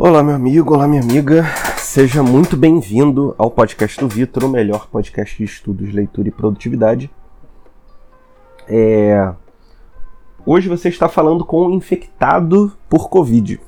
Olá, 0.00 0.22
meu 0.22 0.36
amigo, 0.36 0.74
olá, 0.74 0.86
minha 0.86 1.02
amiga. 1.02 1.44
Seja 1.76 2.22
muito 2.22 2.56
bem-vindo 2.56 3.34
ao 3.36 3.50
podcast 3.50 3.98
do 3.98 4.06
Vitor, 4.06 4.44
o 4.44 4.48
melhor 4.48 4.86
podcast 4.86 5.36
de 5.36 5.42
estudos, 5.42 5.92
leitura 5.92 6.28
e 6.28 6.30
produtividade. 6.30 7.10
É... 8.68 9.32
Hoje 10.46 10.68
você 10.68 10.88
está 10.88 11.08
falando 11.08 11.44
com 11.44 11.66
um 11.66 11.74
infectado 11.74 12.72
por 12.88 13.08
Covid. 13.08 13.60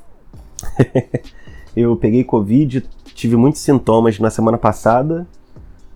Eu 1.75 1.97
peguei 1.97 2.23
Covid, 2.23 2.89
tive 3.07 3.35
muitos 3.35 3.61
sintomas 3.63 4.21
na 4.21 4.31
semana 4.31 4.57
passada. 4.57 5.27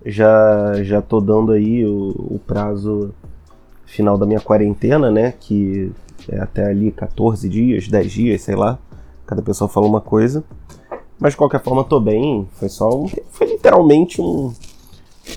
Já 0.05 0.82
já 0.82 1.01
tô 1.01 1.21
dando 1.21 1.53
aí 1.53 1.87
o, 1.87 2.09
o 2.09 2.41
prazo 2.45 3.14
final 3.87 4.19
da 4.19 4.27
minha 4.27 4.41
quarentena, 4.41 5.12
né? 5.12 5.32
Que 5.39 5.93
é 6.29 6.41
até 6.41 6.66
ali 6.66 6.91
14 6.91 7.48
dias, 7.48 7.87
10 7.87 8.11
dias, 8.11 8.43
sei 8.43 8.57
lá. 8.57 8.80
Cada 9.27 9.43
pessoa 9.43 9.68
fala 9.68 9.86
uma 9.86 10.00
coisa. 10.00 10.45
Mas 11.18 11.32
de 11.32 11.36
qualquer 11.36 11.62
forma, 11.62 11.84
tô 11.84 12.01
bem. 12.01 12.46
Foi 12.55 12.69
só 12.69 12.88
um. 12.88 13.09
Foi 13.30 13.47
literalmente 13.47 14.20
um. 14.20 14.52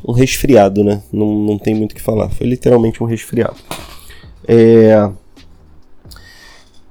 Um 0.05 0.11
resfriado, 0.11 0.83
né? 0.83 1.01
Não, 1.11 1.33
não 1.33 1.57
tem 1.57 1.73
muito 1.73 1.93
o 1.93 1.95
que 1.95 2.01
falar. 2.01 2.29
Foi 2.29 2.45
literalmente 2.45 3.01
um 3.01 3.05
resfriado. 3.05 3.55
É... 4.45 5.09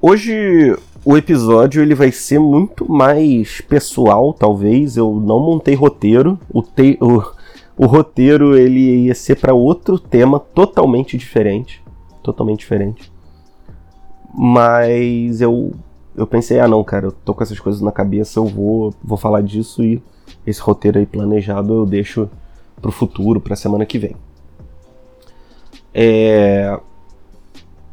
Hoje 0.00 0.76
o 1.04 1.16
episódio 1.16 1.82
ele 1.82 1.94
vai 1.94 2.10
ser 2.10 2.38
muito 2.38 2.90
mais 2.90 3.60
pessoal, 3.60 4.32
talvez. 4.32 4.96
Eu 4.96 5.12
não 5.12 5.40
montei 5.40 5.74
roteiro. 5.74 6.38
O, 6.48 6.62
te... 6.62 6.98
o... 7.00 7.22
o 7.76 7.86
roteiro 7.86 8.56
ele 8.56 9.04
ia 9.04 9.14
ser 9.14 9.36
para 9.36 9.52
outro 9.52 9.98
tema 9.98 10.40
totalmente 10.40 11.18
diferente. 11.18 11.82
Totalmente 12.22 12.60
diferente. 12.60 13.12
Mas 14.34 15.40
eu 15.40 15.72
eu 16.16 16.26
pensei, 16.26 16.58
ah 16.58 16.66
não, 16.66 16.82
cara, 16.82 17.06
eu 17.06 17.12
tô 17.12 17.34
com 17.34 17.42
essas 17.42 17.60
coisas 17.60 17.80
na 17.80 17.92
cabeça, 17.92 18.38
eu 18.38 18.46
vou, 18.46 18.94
vou 19.02 19.18
falar 19.18 19.42
disso 19.42 19.84
e 19.84 20.02
esse 20.46 20.60
roteiro 20.60 20.98
aí 20.98 21.06
planejado 21.06 21.74
eu 21.74 21.86
deixo 21.86 22.28
pro 22.80 22.90
futuro, 22.90 23.40
pra 23.40 23.54
semana 23.54 23.84
que 23.84 23.98
vem. 23.98 24.16
É, 25.92 26.78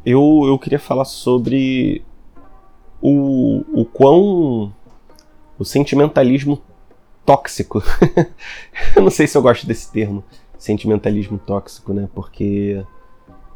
eu, 0.04 0.42
eu 0.46 0.58
queria 0.58 0.78
falar 0.78 1.04
sobre 1.04 2.02
o, 3.00 3.64
o 3.72 3.84
quão 3.84 4.72
o 5.58 5.64
sentimentalismo 5.64 6.60
tóxico. 7.24 7.82
eu 8.96 9.02
não 9.02 9.10
sei 9.10 9.26
se 9.26 9.36
eu 9.36 9.42
gosto 9.42 9.66
desse 9.66 9.90
termo, 9.90 10.24
sentimentalismo 10.58 11.38
tóxico, 11.38 11.92
né? 11.92 12.08
Porque 12.14 12.84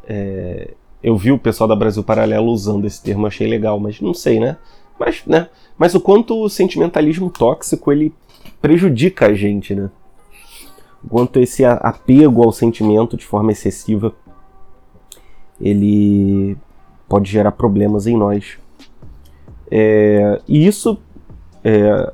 é, 0.06 0.74
eu 1.02 1.16
vi 1.16 1.32
o 1.32 1.38
pessoal 1.38 1.68
da 1.68 1.76
Brasil 1.76 2.02
Paralelo 2.02 2.50
usando 2.50 2.86
esse 2.86 3.02
termo, 3.02 3.26
achei 3.26 3.46
legal, 3.46 3.78
mas 3.78 4.00
não 4.00 4.12
sei, 4.12 4.40
né? 4.40 4.56
Mas, 4.98 5.24
né? 5.26 5.48
Mas 5.76 5.94
o 5.94 6.00
quanto 6.00 6.36
o 6.42 6.48
sentimentalismo 6.48 7.30
tóxico 7.30 7.92
ele 7.92 8.12
prejudica 8.60 9.26
a 9.26 9.34
gente, 9.34 9.74
né? 9.74 9.90
O 11.04 11.08
quanto 11.08 11.38
esse 11.38 11.64
apego 11.64 12.42
ao 12.42 12.52
sentimento 12.52 13.16
de 13.16 13.24
forma 13.24 13.52
excessiva 13.52 14.14
ele 15.60 16.56
pode 17.08 17.30
gerar 17.30 17.52
problemas 17.52 18.06
em 18.06 18.16
nós. 18.16 18.58
É, 19.70 20.40
e 20.46 20.66
isso, 20.66 20.98
é, 21.64 22.12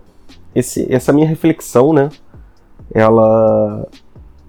esse, 0.55 0.93
essa 0.93 1.13
minha 1.13 1.27
reflexão, 1.27 1.93
né? 1.93 2.11
Ela 2.93 3.87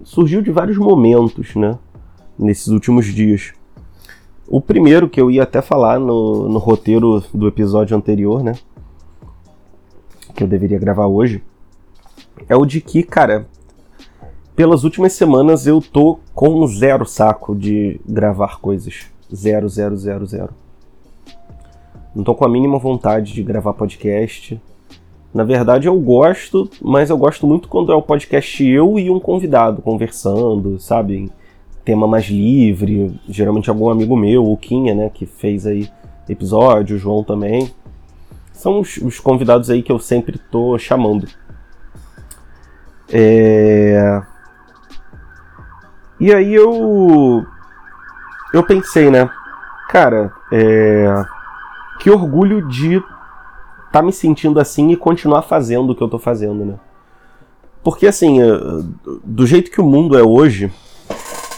surgiu 0.04 0.40
de 0.40 0.50
vários 0.50 0.78
momentos, 0.78 1.54
né? 1.54 1.78
Nesses 2.38 2.68
últimos 2.68 3.06
dias. 3.06 3.52
O 4.48 4.60
primeiro 4.60 5.08
que 5.08 5.20
eu 5.20 5.30
ia 5.30 5.42
até 5.42 5.60
falar 5.60 5.98
no, 5.98 6.48
no 6.48 6.58
roteiro 6.58 7.22
do 7.34 7.48
episódio 7.48 7.96
anterior, 7.96 8.44
né? 8.44 8.54
Que 10.34 10.44
eu 10.44 10.48
deveria 10.48 10.78
gravar 10.78 11.06
hoje. 11.06 11.42
É 12.48 12.54
o 12.54 12.64
de 12.64 12.80
que, 12.80 13.02
cara, 13.02 13.46
pelas 14.54 14.84
últimas 14.84 15.12
semanas 15.12 15.66
eu 15.66 15.80
tô 15.80 16.20
com 16.34 16.66
zero 16.66 17.04
saco 17.04 17.54
de 17.54 18.00
gravar 18.06 18.60
coisas. 18.60 19.06
Zero, 19.34 19.68
zero, 19.68 19.96
zero, 19.96 20.24
zero. 20.26 20.50
Não 22.14 22.22
tô 22.22 22.34
com 22.34 22.44
a 22.44 22.48
mínima 22.48 22.78
vontade 22.78 23.34
de 23.34 23.42
gravar 23.42 23.74
podcast. 23.74 24.60
Na 25.34 25.44
verdade, 25.44 25.88
eu 25.88 26.00
gosto, 26.00 26.70
mas 26.80 27.10
eu 27.10 27.18
gosto 27.18 27.46
muito 27.46 27.68
quando 27.68 27.92
é 27.92 27.94
o 27.94 28.00
podcast 28.00 28.64
eu 28.64 28.98
e 28.98 29.10
um 29.10 29.20
convidado 29.20 29.82
conversando, 29.82 30.80
sabe? 30.80 31.30
Tema 31.86 32.08
mais 32.08 32.26
livre, 32.26 33.18
geralmente 33.28 33.70
algum 33.70 33.88
amigo 33.88 34.16
meu, 34.16 34.44
o 34.44 34.56
Quinha, 34.56 34.92
né, 34.92 35.08
que 35.08 35.24
fez 35.24 35.64
aí 35.68 35.88
episódio, 36.28 36.96
o 36.96 36.98
João 36.98 37.22
também. 37.22 37.72
São 38.52 38.80
os, 38.80 38.96
os 38.96 39.20
convidados 39.20 39.70
aí 39.70 39.84
que 39.84 39.92
eu 39.92 40.00
sempre 40.00 40.36
tô 40.36 40.76
chamando. 40.76 41.28
É... 43.08 44.20
E 46.18 46.34
aí 46.34 46.52
eu 46.52 47.46
eu 48.52 48.64
pensei, 48.64 49.08
né, 49.08 49.30
cara, 49.88 50.32
é... 50.50 51.06
que 52.00 52.10
orgulho 52.10 52.66
de 52.66 53.00
tá 53.92 54.02
me 54.02 54.12
sentindo 54.12 54.58
assim 54.58 54.90
e 54.90 54.96
continuar 54.96 55.42
fazendo 55.42 55.90
o 55.90 55.94
que 55.94 56.02
eu 56.02 56.08
tô 56.08 56.18
fazendo, 56.18 56.64
né? 56.64 56.74
Porque 57.84 58.08
assim, 58.08 58.38
do 59.24 59.46
jeito 59.46 59.70
que 59.70 59.80
o 59.80 59.86
mundo 59.86 60.18
é 60.18 60.22
hoje, 60.22 60.72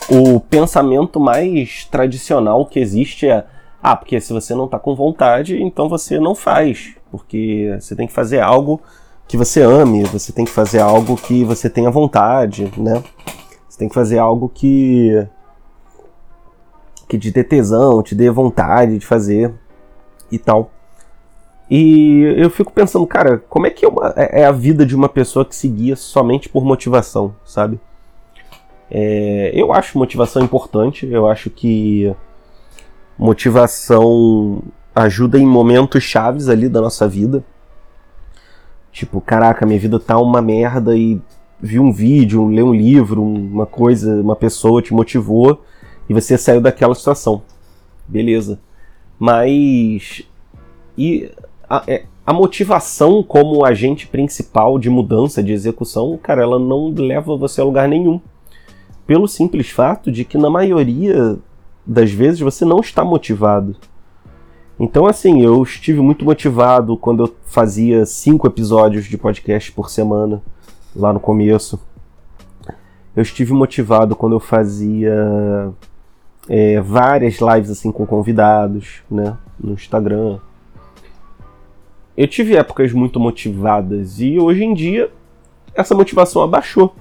o 0.09 0.41
pensamento 0.41 1.21
mais 1.21 1.85
tradicional 1.85 2.65
que 2.67 2.81
existe 2.81 3.29
é: 3.29 3.45
ah, 3.83 3.95
porque 3.95 4.21
se 4.21 4.33
você 4.33 4.55
não 4.55 4.65
está 4.65 4.79
com 4.79 4.95
vontade, 4.95 5.63
então 5.63 5.89
você 5.89 6.19
não 6.19 6.35
faz, 6.35 6.95
porque 7.11 7.77
você 7.79 7.95
tem 7.95 8.07
que 8.07 8.13
fazer 8.13 8.41
algo 8.41 8.81
que 9.27 9.37
você 9.37 9.63
ame, 9.63 10.05
você 10.05 10.33
tem 10.33 10.45
que 10.45 10.51
fazer 10.51 10.81
algo 10.81 11.17
que 11.17 11.45
você 11.45 11.69
tenha 11.69 11.91
vontade, 11.91 12.73
né? 12.77 13.03
Você 13.69 13.79
tem 13.79 13.89
que 13.89 13.95
fazer 13.95 14.19
algo 14.19 14.49
que 14.49 15.27
que 17.09 17.19
te 17.19 17.31
dê 17.31 17.43
tesão, 17.43 18.03
te 18.03 18.15
dê 18.15 18.31
vontade 18.31 18.99
de 18.99 19.07
fazer 19.07 19.55
e 20.31 20.39
tal. 20.39 20.71
E 21.71 22.23
eu 22.37 22.49
fico 22.51 22.73
pensando, 22.73 23.07
cara, 23.07 23.39
como 23.49 23.67
é 23.67 23.71
que 23.71 23.85
é, 23.85 23.89
uma, 23.89 24.13
é, 24.17 24.43
é 24.43 24.47
a 24.47 24.53
vida 24.53 24.85
de 24.87 24.97
uma 24.97 25.09
pessoa 25.09 25.45
que 25.45 25.55
se 25.55 25.69
guia 25.69 25.97
somente 25.97 26.49
por 26.49 26.65
motivação, 26.65 27.35
sabe? 27.45 27.79
É, 28.91 29.51
eu 29.55 29.73
acho 29.73 29.99
motivação 29.99 30.43
importante, 30.43 31.07
eu 31.07 31.27
acho 31.27 31.51
que 31.51 32.15
motivação 33.19 34.63
ajuda 34.95 35.39
em 35.39 35.47
momentos 35.47 36.03
chaves 36.03 36.49
ali 36.49 36.69
da 36.69 36.81
nossa 36.81 37.07
vida. 37.07 37.45
Tipo, 38.91 39.21
caraca, 39.21 39.67
minha 39.67 39.79
vida 39.79 40.01
tá 40.01 40.19
uma 40.19 40.41
merda 40.41 40.97
e 40.97 41.21
vi 41.61 41.79
um 41.79 41.93
vídeo, 41.93 42.49
lê 42.49 42.63
um 42.63 42.75
livro, 42.75 43.23
uma 43.23 43.67
coisa, 43.67 44.21
uma 44.21 44.35
pessoa 44.35 44.83
te 44.83 44.95
motivou 44.95 45.63
e 46.09 46.15
você 46.15 46.39
saiu 46.39 46.61
daquela 46.61 46.95
situação. 46.95 47.43
Beleza. 48.07 48.59
Mas. 49.19 50.23
E 50.97 51.31
a, 51.69 51.83
é, 51.87 52.05
a 52.27 52.33
motivação 52.33 53.23
como 53.23 53.65
agente 53.65 54.07
principal 54.07 54.79
de 54.79 54.89
mudança, 54.91 55.43
de 55.43 55.53
execução, 55.53 56.19
cara, 56.21 56.43
ela 56.43 56.59
não 56.59 56.89
leva 56.89 57.37
você 57.37 57.61
a 57.61 57.65
lugar 57.65 57.89
nenhum 57.89 58.21
pelo 59.09 59.27
simples 59.27 59.71
fato 59.71 60.13
de 60.13 60.23
que 60.23 60.37
na 60.37 60.51
maioria 60.51 61.39
das 61.85 62.13
vezes 62.13 62.41
você 62.41 62.63
não 62.63 62.81
está 62.81 63.03
motivado. 63.03 63.75
Então, 64.79 65.07
assim, 65.07 65.41
eu 65.41 65.63
estive 65.63 65.99
muito 66.03 66.27
motivado 66.27 66.95
quando 66.95 67.25
eu 67.25 67.37
fazia 67.47 68.05
cinco 68.05 68.47
episódios 68.47 69.07
de 69.07 69.17
podcast 69.17 69.73
por 69.73 69.89
semana, 69.89 70.43
lá 70.95 71.11
no 71.11 71.19
começo. 71.19 71.81
Eu 73.17 73.23
estive 73.23 73.55
motivado 73.55 74.15
quando 74.15 74.35
eu 74.35 74.41
fazia 74.41 75.73
é, 76.47 76.79
várias 76.83 77.39
lives 77.39 77.71
assim 77.71 77.91
com 77.91 78.05
convidados, 78.05 79.03
né, 79.11 79.39
no 79.59 79.73
Instagram. 79.73 80.39
Eu 82.15 82.29
tive 82.29 82.57
épocas 82.57 82.93
muito 82.93 83.19
motivadas 83.19 84.21
e 84.21 84.39
hoje 84.39 84.65
em 84.65 84.75
dia 84.75 85.11
essa 85.75 85.95
motivação 85.95 86.43
abaixou. 86.43 86.95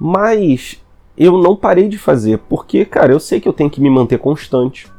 Mas 0.00 0.80
eu 1.16 1.38
não 1.38 1.56
parei 1.56 1.88
de 1.88 1.98
fazer, 1.98 2.38
porque, 2.48 2.84
cara, 2.84 3.12
eu 3.12 3.20
sei 3.20 3.40
que 3.40 3.48
eu 3.48 3.52
tenho 3.52 3.70
que 3.70 3.80
me 3.80 3.88
manter 3.88 4.18
constante 4.18 4.90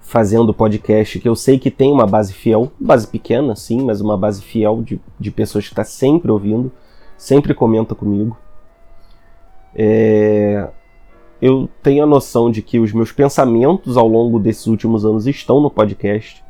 fazendo 0.00 0.54
podcast, 0.54 1.18
que 1.18 1.28
eu 1.28 1.34
sei 1.34 1.58
que 1.58 1.70
tem 1.70 1.92
uma 1.92 2.06
base 2.06 2.32
fiel, 2.32 2.70
base 2.78 3.08
pequena, 3.08 3.56
sim, 3.56 3.82
mas 3.82 4.00
uma 4.00 4.16
base 4.16 4.40
fiel 4.40 4.80
de, 4.82 5.00
de 5.18 5.30
pessoas 5.32 5.64
que 5.64 5.72
está 5.72 5.82
sempre 5.82 6.30
ouvindo, 6.30 6.70
sempre 7.18 7.52
comenta 7.52 7.94
comigo. 7.94 8.36
É... 9.74 10.68
Eu 11.42 11.68
tenho 11.82 12.04
a 12.04 12.06
noção 12.06 12.50
de 12.50 12.62
que 12.62 12.78
os 12.78 12.92
meus 12.92 13.12
pensamentos 13.12 13.96
ao 13.96 14.08
longo 14.08 14.38
desses 14.38 14.66
últimos 14.68 15.04
anos 15.04 15.26
estão 15.26 15.60
no 15.60 15.70
podcast. 15.70 16.42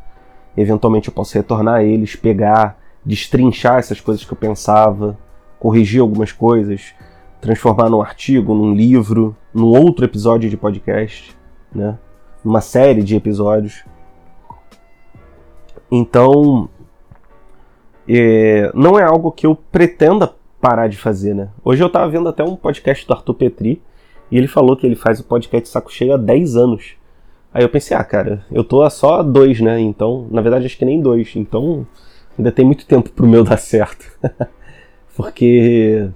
Eventualmente 0.57 1.09
eu 1.09 1.15
posso 1.15 1.35
retornar 1.35 1.77
a 1.77 1.85
eles, 1.85 2.15
pegar, 2.15 2.79
destrinchar 3.05 3.79
essas 3.79 4.01
coisas 4.01 4.25
que 4.25 4.33
eu 4.33 4.37
pensava, 4.37 5.19
corrigir 5.59 6.01
algumas 6.01 6.31
coisas, 6.31 6.95
transformar 7.41 7.89
num 7.89 8.01
artigo, 8.01 8.55
num 8.55 8.75
livro, 8.75 9.37
num 9.53 9.67
outro 9.67 10.05
episódio 10.05 10.49
de 10.49 10.57
podcast, 10.57 11.37
né? 11.75 11.99
Numa 12.45 12.61
série 12.61 13.03
de 13.03 13.17
episódios. 13.17 13.85
Então, 15.91 16.69
é, 18.09 18.71
não 18.75 18.99
é 18.99 19.03
algo 19.03 19.33
que 19.33 19.47
eu 19.47 19.55
pretenda 19.55 20.33
parar 20.61 20.89
de 20.89 20.97
fazer, 20.97 21.35
né? 21.35 21.49
Hoje 21.65 21.83
eu 21.83 21.91
tava 21.91 22.09
vendo 22.09 22.29
até 22.29 22.43
um 22.43 22.57
podcast 22.57 23.07
do 23.07 23.13
Arthur 23.13 23.35
Petri 23.35 23.83
e 24.31 24.39
ele 24.39 24.49
falou 24.49 24.77
que 24.77 24.87
ele 24.87 24.97
faz 24.97 25.21
o 25.21 25.25
podcast 25.25 25.69
Saco 25.69 25.93
Cheio 25.93 26.15
há 26.15 26.17
10 26.17 26.57
anos. 26.57 26.95
Aí 27.53 27.63
eu 27.63 27.69
pensei, 27.69 27.97
ah, 27.97 28.05
cara, 28.05 28.45
eu 28.51 28.63
tô 28.65 28.83
a 28.83 28.91
só 28.91 29.23
dois, 29.23 29.61
né? 29.61 29.81
Então, 29.81 30.27
na 30.31 30.41
verdade, 30.41 30.67
acho 30.67 30.77
que 30.77 30.85
nem 30.85 31.01
dois. 31.01 31.35
Então, 31.37 31.87
ainda 32.37 32.53
tem 32.53 32.65
muito 32.65 32.87
tempo 32.87 33.11
pro 33.11 33.27
meu 33.27 33.43
dar 33.45 33.57
certo. 33.57 34.07
Porque 35.17 36.11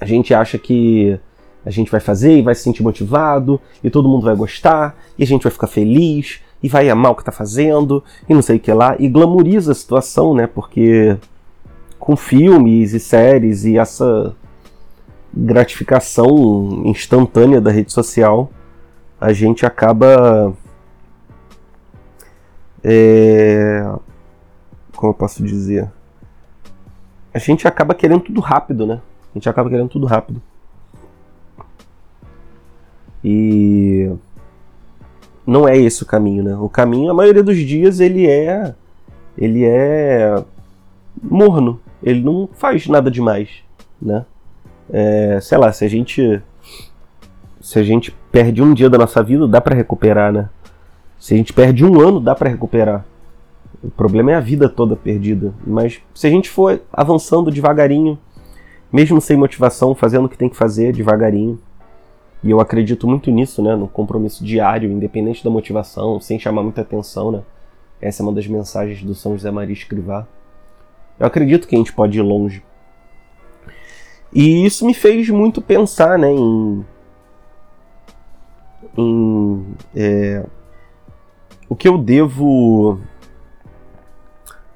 a 0.00 0.04
gente 0.04 0.32
acha 0.32 0.58
que 0.58 1.18
a 1.64 1.70
gente 1.70 1.90
vai 1.90 2.00
fazer 2.00 2.38
e 2.38 2.42
vai 2.42 2.54
se 2.54 2.62
sentir 2.62 2.82
motivado 2.82 3.60
e 3.82 3.90
todo 3.90 4.08
mundo 4.08 4.24
vai 4.24 4.34
gostar 4.34 4.96
e 5.18 5.22
a 5.22 5.26
gente 5.26 5.42
vai 5.42 5.52
ficar 5.52 5.66
feliz 5.66 6.40
e 6.62 6.68
vai 6.68 6.88
amar 6.88 7.12
o 7.12 7.14
que 7.14 7.24
tá 7.24 7.32
fazendo 7.32 8.02
e 8.28 8.34
não 8.34 8.42
sei 8.42 8.56
o 8.56 8.60
que 8.60 8.72
lá 8.72 8.96
e 8.98 9.08
glamoriza 9.08 9.72
a 9.72 9.74
situação, 9.74 10.34
né? 10.34 10.46
Porque 10.46 11.16
com 11.98 12.16
filmes 12.16 12.94
e 12.94 13.00
séries 13.00 13.64
e 13.64 13.76
essa 13.76 14.34
gratificação 15.34 16.82
instantânea 16.86 17.60
da 17.60 17.70
rede 17.70 17.92
social, 17.92 18.50
a 19.20 19.32
gente 19.32 19.66
acaba 19.66 20.54
é, 22.82 23.84
como 24.96 25.12
eu 25.12 25.14
posso 25.14 25.42
dizer? 25.44 25.88
A 27.32 27.38
gente 27.38 27.68
acaba 27.68 27.94
querendo 27.94 28.20
tudo 28.20 28.40
rápido, 28.40 28.86
né? 28.86 29.00
A 29.34 29.38
gente 29.38 29.48
acaba 29.48 29.68
querendo 29.68 29.88
tudo 29.88 30.06
rápido. 30.06 30.40
E 33.22 34.10
não 35.46 35.66
é 35.66 35.76
esse 35.76 36.02
o 36.02 36.06
caminho, 36.06 36.42
né? 36.42 36.56
O 36.56 36.68
caminho, 36.68 37.10
a 37.10 37.14
maioria 37.14 37.42
dos 37.42 37.56
dias, 37.56 38.00
ele 38.00 38.26
é. 38.26 38.74
Ele 39.36 39.64
é. 39.64 40.42
morno. 41.22 41.80
Ele 42.02 42.22
não 42.22 42.48
faz 42.52 42.86
nada 42.86 43.10
demais, 43.10 43.48
né? 44.00 44.24
É, 44.90 45.38
sei 45.40 45.58
lá, 45.58 45.72
se 45.72 45.84
a 45.84 45.88
gente. 45.88 46.40
Se 47.60 47.78
a 47.78 47.82
gente 47.82 48.14
perde 48.30 48.62
um 48.62 48.72
dia 48.72 48.88
da 48.88 48.96
nossa 48.96 49.22
vida, 49.22 49.46
dá 49.46 49.60
para 49.60 49.74
recuperar, 49.74 50.32
né? 50.32 50.48
Se 51.18 51.34
a 51.34 51.36
gente 51.36 51.52
perde 51.52 51.84
um 51.84 52.00
ano, 52.00 52.20
dá 52.20 52.34
para 52.34 52.48
recuperar. 52.48 53.04
O 53.82 53.90
problema 53.90 54.32
é 54.32 54.34
a 54.34 54.40
vida 54.40 54.68
toda 54.68 54.96
perdida. 54.96 55.52
Mas 55.66 56.00
se 56.14 56.26
a 56.26 56.30
gente 56.30 56.48
for 56.48 56.80
avançando 56.92 57.50
devagarinho, 57.50 58.18
mesmo 58.92 59.20
sem 59.20 59.36
motivação, 59.36 59.94
fazendo 59.94 60.26
o 60.26 60.28
que 60.28 60.38
tem 60.38 60.48
que 60.48 60.56
fazer 60.56 60.92
devagarinho, 60.92 61.58
e 62.42 62.50
eu 62.50 62.60
acredito 62.60 63.06
muito 63.06 63.30
nisso, 63.30 63.62
né? 63.62 63.74
No 63.74 63.88
compromisso 63.88 64.44
diário, 64.44 64.90
independente 64.90 65.42
da 65.42 65.50
motivação, 65.50 66.20
sem 66.20 66.38
chamar 66.38 66.62
muita 66.62 66.82
atenção, 66.82 67.32
né? 67.32 67.42
Essa 68.00 68.22
é 68.22 68.24
uma 68.24 68.32
das 68.32 68.46
mensagens 68.46 69.02
do 69.02 69.14
São 69.14 69.32
José 69.32 69.50
Maria 69.50 69.72
Escrivá. 69.72 70.26
Eu 71.18 71.26
acredito 71.26 71.66
que 71.66 71.74
a 71.74 71.78
gente 71.78 71.92
pode 71.92 72.16
ir 72.16 72.22
longe. 72.22 72.62
E 74.32 74.64
isso 74.64 74.86
me 74.86 74.94
fez 74.94 75.28
muito 75.30 75.60
pensar, 75.60 76.16
né? 76.18 76.30
Em. 76.30 76.86
em 78.96 79.66
é, 79.96 80.46
o 81.68 81.74
que 81.74 81.88
eu 81.88 81.98
devo 81.98 83.00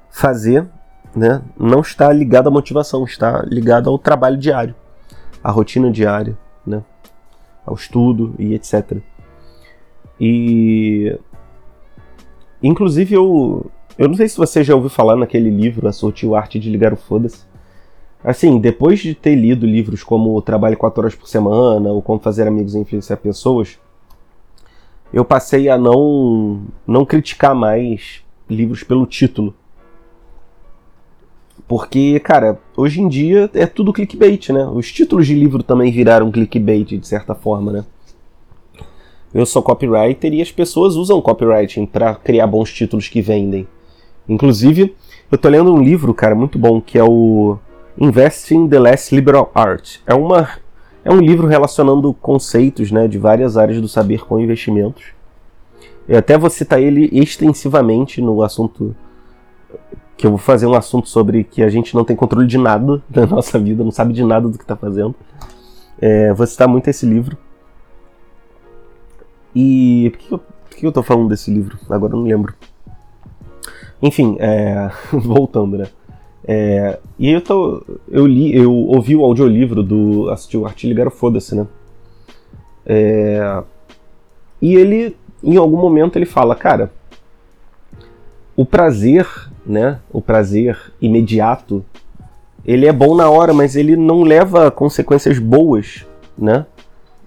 fazer, 0.09 0.67
né? 1.15 1.41
Não 1.57 1.81
está 1.81 2.11
ligado 2.11 2.47
à 2.47 2.51
motivação, 2.51 3.03
está 3.03 3.43
ligado 3.47 3.89
ao 3.89 3.97
trabalho 3.97 4.37
diário, 4.37 4.75
à 5.43 5.51
rotina 5.51 5.91
diária, 5.91 6.37
né? 6.65 6.83
ao 7.65 7.75
estudo 7.75 8.35
e 8.37 8.53
etc. 8.53 8.97
E 10.19 11.17
inclusive 12.61 13.15
eu 13.15 13.69
eu 13.97 14.07
não 14.07 14.15
sei 14.15 14.27
se 14.27 14.37
você 14.37 14.63
já 14.63 14.73
ouviu 14.73 14.89
falar 14.89 15.15
naquele 15.15 15.51
livro 15.51 15.87
A 15.87 15.91
Sutil 15.91 16.35
Arte 16.35 16.59
de 16.59 16.69
Ligar 16.69 16.93
o 16.93 16.97
Foda-se. 16.97 17.45
Assim, 18.23 18.59
depois 18.59 18.99
de 18.99 19.13
ter 19.13 19.35
lido 19.35 19.67
livros 19.67 20.01
como 20.01 20.41
Trabalho 20.41 20.77
4 20.77 21.01
Horas 21.01 21.15
por 21.15 21.27
Semana 21.27 21.91
ou 21.91 22.01
Como 22.01 22.19
Fazer 22.19 22.47
Amigos 22.47 22.73
e 22.73 22.79
Influenciar 22.79 23.17
Pessoas, 23.17 23.77
eu 25.11 25.23
passei 25.23 25.69
a 25.69 25.77
não, 25.77 26.63
não 26.87 27.05
criticar 27.05 27.53
mais 27.53 28.23
livros 28.49 28.83
pelo 28.83 29.05
título. 29.05 29.53
Porque, 31.67 32.19
cara, 32.19 32.59
hoje 32.75 33.01
em 33.01 33.07
dia 33.07 33.49
é 33.53 33.65
tudo 33.65 33.93
clickbait, 33.93 34.49
né? 34.49 34.65
Os 34.65 34.91
títulos 34.91 35.25
de 35.25 35.33
livro 35.33 35.63
também 35.63 35.91
viraram 35.91 36.31
clickbait, 36.31 36.97
de 36.97 37.07
certa 37.07 37.33
forma, 37.33 37.71
né? 37.71 37.85
Eu 39.33 39.45
sou 39.45 39.63
copywriter 39.63 40.31
e 40.33 40.41
as 40.41 40.51
pessoas 40.51 40.95
usam 40.95 41.21
copywriting 41.21 41.85
para 41.85 42.13
criar 42.15 42.45
bons 42.45 42.71
títulos 42.71 43.07
que 43.07 43.21
vendem. 43.21 43.67
Inclusive, 44.29 44.95
eu 45.31 45.37
tô 45.37 45.49
lendo 45.49 45.73
um 45.73 45.81
livro, 45.81 46.13
cara, 46.13 46.35
muito 46.35 46.59
bom, 46.59 46.79
que 46.79 46.99
é 46.99 47.03
o 47.03 47.57
Investing 47.97 48.67
the 48.67 48.79
Less 48.79 49.13
Liberal 49.13 49.51
Art. 49.55 49.97
É, 50.05 50.13
uma, 50.13 50.49
é 51.03 51.11
um 51.11 51.19
livro 51.19 51.47
relacionando 51.47 52.13
conceitos 52.13 52.91
né, 52.91 53.07
de 53.07 53.17
várias 53.17 53.57
áreas 53.57 53.81
do 53.81 53.87
saber 53.87 54.25
com 54.25 54.39
investimentos. 54.39 55.05
Eu 56.07 56.19
até 56.19 56.37
vou 56.37 56.49
citar 56.49 56.81
ele 56.81 57.09
extensivamente 57.11 58.21
no 58.21 58.43
assunto 58.43 58.95
que 60.17 60.25
eu 60.25 60.31
vou 60.31 60.39
fazer 60.39 60.65
um 60.65 60.73
assunto 60.73 61.09
sobre 61.09 61.43
que 61.43 61.63
a 61.63 61.69
gente 61.69 61.95
não 61.95 62.05
tem 62.05 62.15
controle 62.15 62.47
de 62.47 62.57
nada 62.57 63.01
da 63.09 63.25
nossa 63.25 63.59
vida, 63.59 63.83
não 63.83 63.91
sabe 63.91 64.13
de 64.13 64.23
nada 64.23 64.47
do 64.47 64.57
que 64.57 64.63
está 64.63 64.75
fazendo. 64.75 65.15
É, 65.99 66.33
vou 66.33 66.45
citar 66.45 66.67
muito 66.67 66.87
esse 66.87 67.05
livro. 67.05 67.37
E 69.55 70.09
por 70.11 70.19
que 70.19 70.31
eu, 70.33 70.39
por 70.39 70.77
que 70.77 70.85
eu 70.85 70.91
tô 70.91 71.03
falando 71.03 71.29
desse 71.29 71.51
livro? 71.51 71.77
Agora 71.89 72.13
eu 72.13 72.17
não 72.17 72.25
lembro. 72.25 72.53
Enfim, 74.01 74.35
é, 74.39 74.89
voltando, 75.11 75.77
né? 75.77 75.87
É, 76.45 76.99
e 77.17 77.29
eu 77.31 77.41
tô. 77.41 77.85
Eu 78.09 78.27
li, 78.27 78.53
eu 78.55 78.73
ouvi 78.73 79.15
o 79.15 79.23
audiolivro 79.23 79.81
do. 79.81 80.29
Assisti 80.29 80.57
o 80.57 80.65
Arte 80.65 80.87
Ligar 80.87 81.09
Foda-se, 81.09 81.55
né? 81.55 81.65
É, 82.85 83.63
e 84.61 84.75
ele, 84.75 85.15
em 85.41 85.55
algum 85.55 85.77
momento, 85.77 86.17
ele 86.17 86.25
fala, 86.25 86.55
cara, 86.55 86.91
o 88.55 88.65
prazer 88.65 89.27
né? 89.65 89.99
O 90.11 90.21
prazer 90.21 90.93
imediato, 91.01 91.83
ele 92.65 92.85
é 92.85 92.93
bom 92.93 93.15
na 93.15 93.29
hora, 93.29 93.53
mas 93.53 93.75
ele 93.75 93.95
não 93.95 94.23
leva 94.23 94.71
consequências 94.71 95.39
boas, 95.39 96.05
né? 96.37 96.65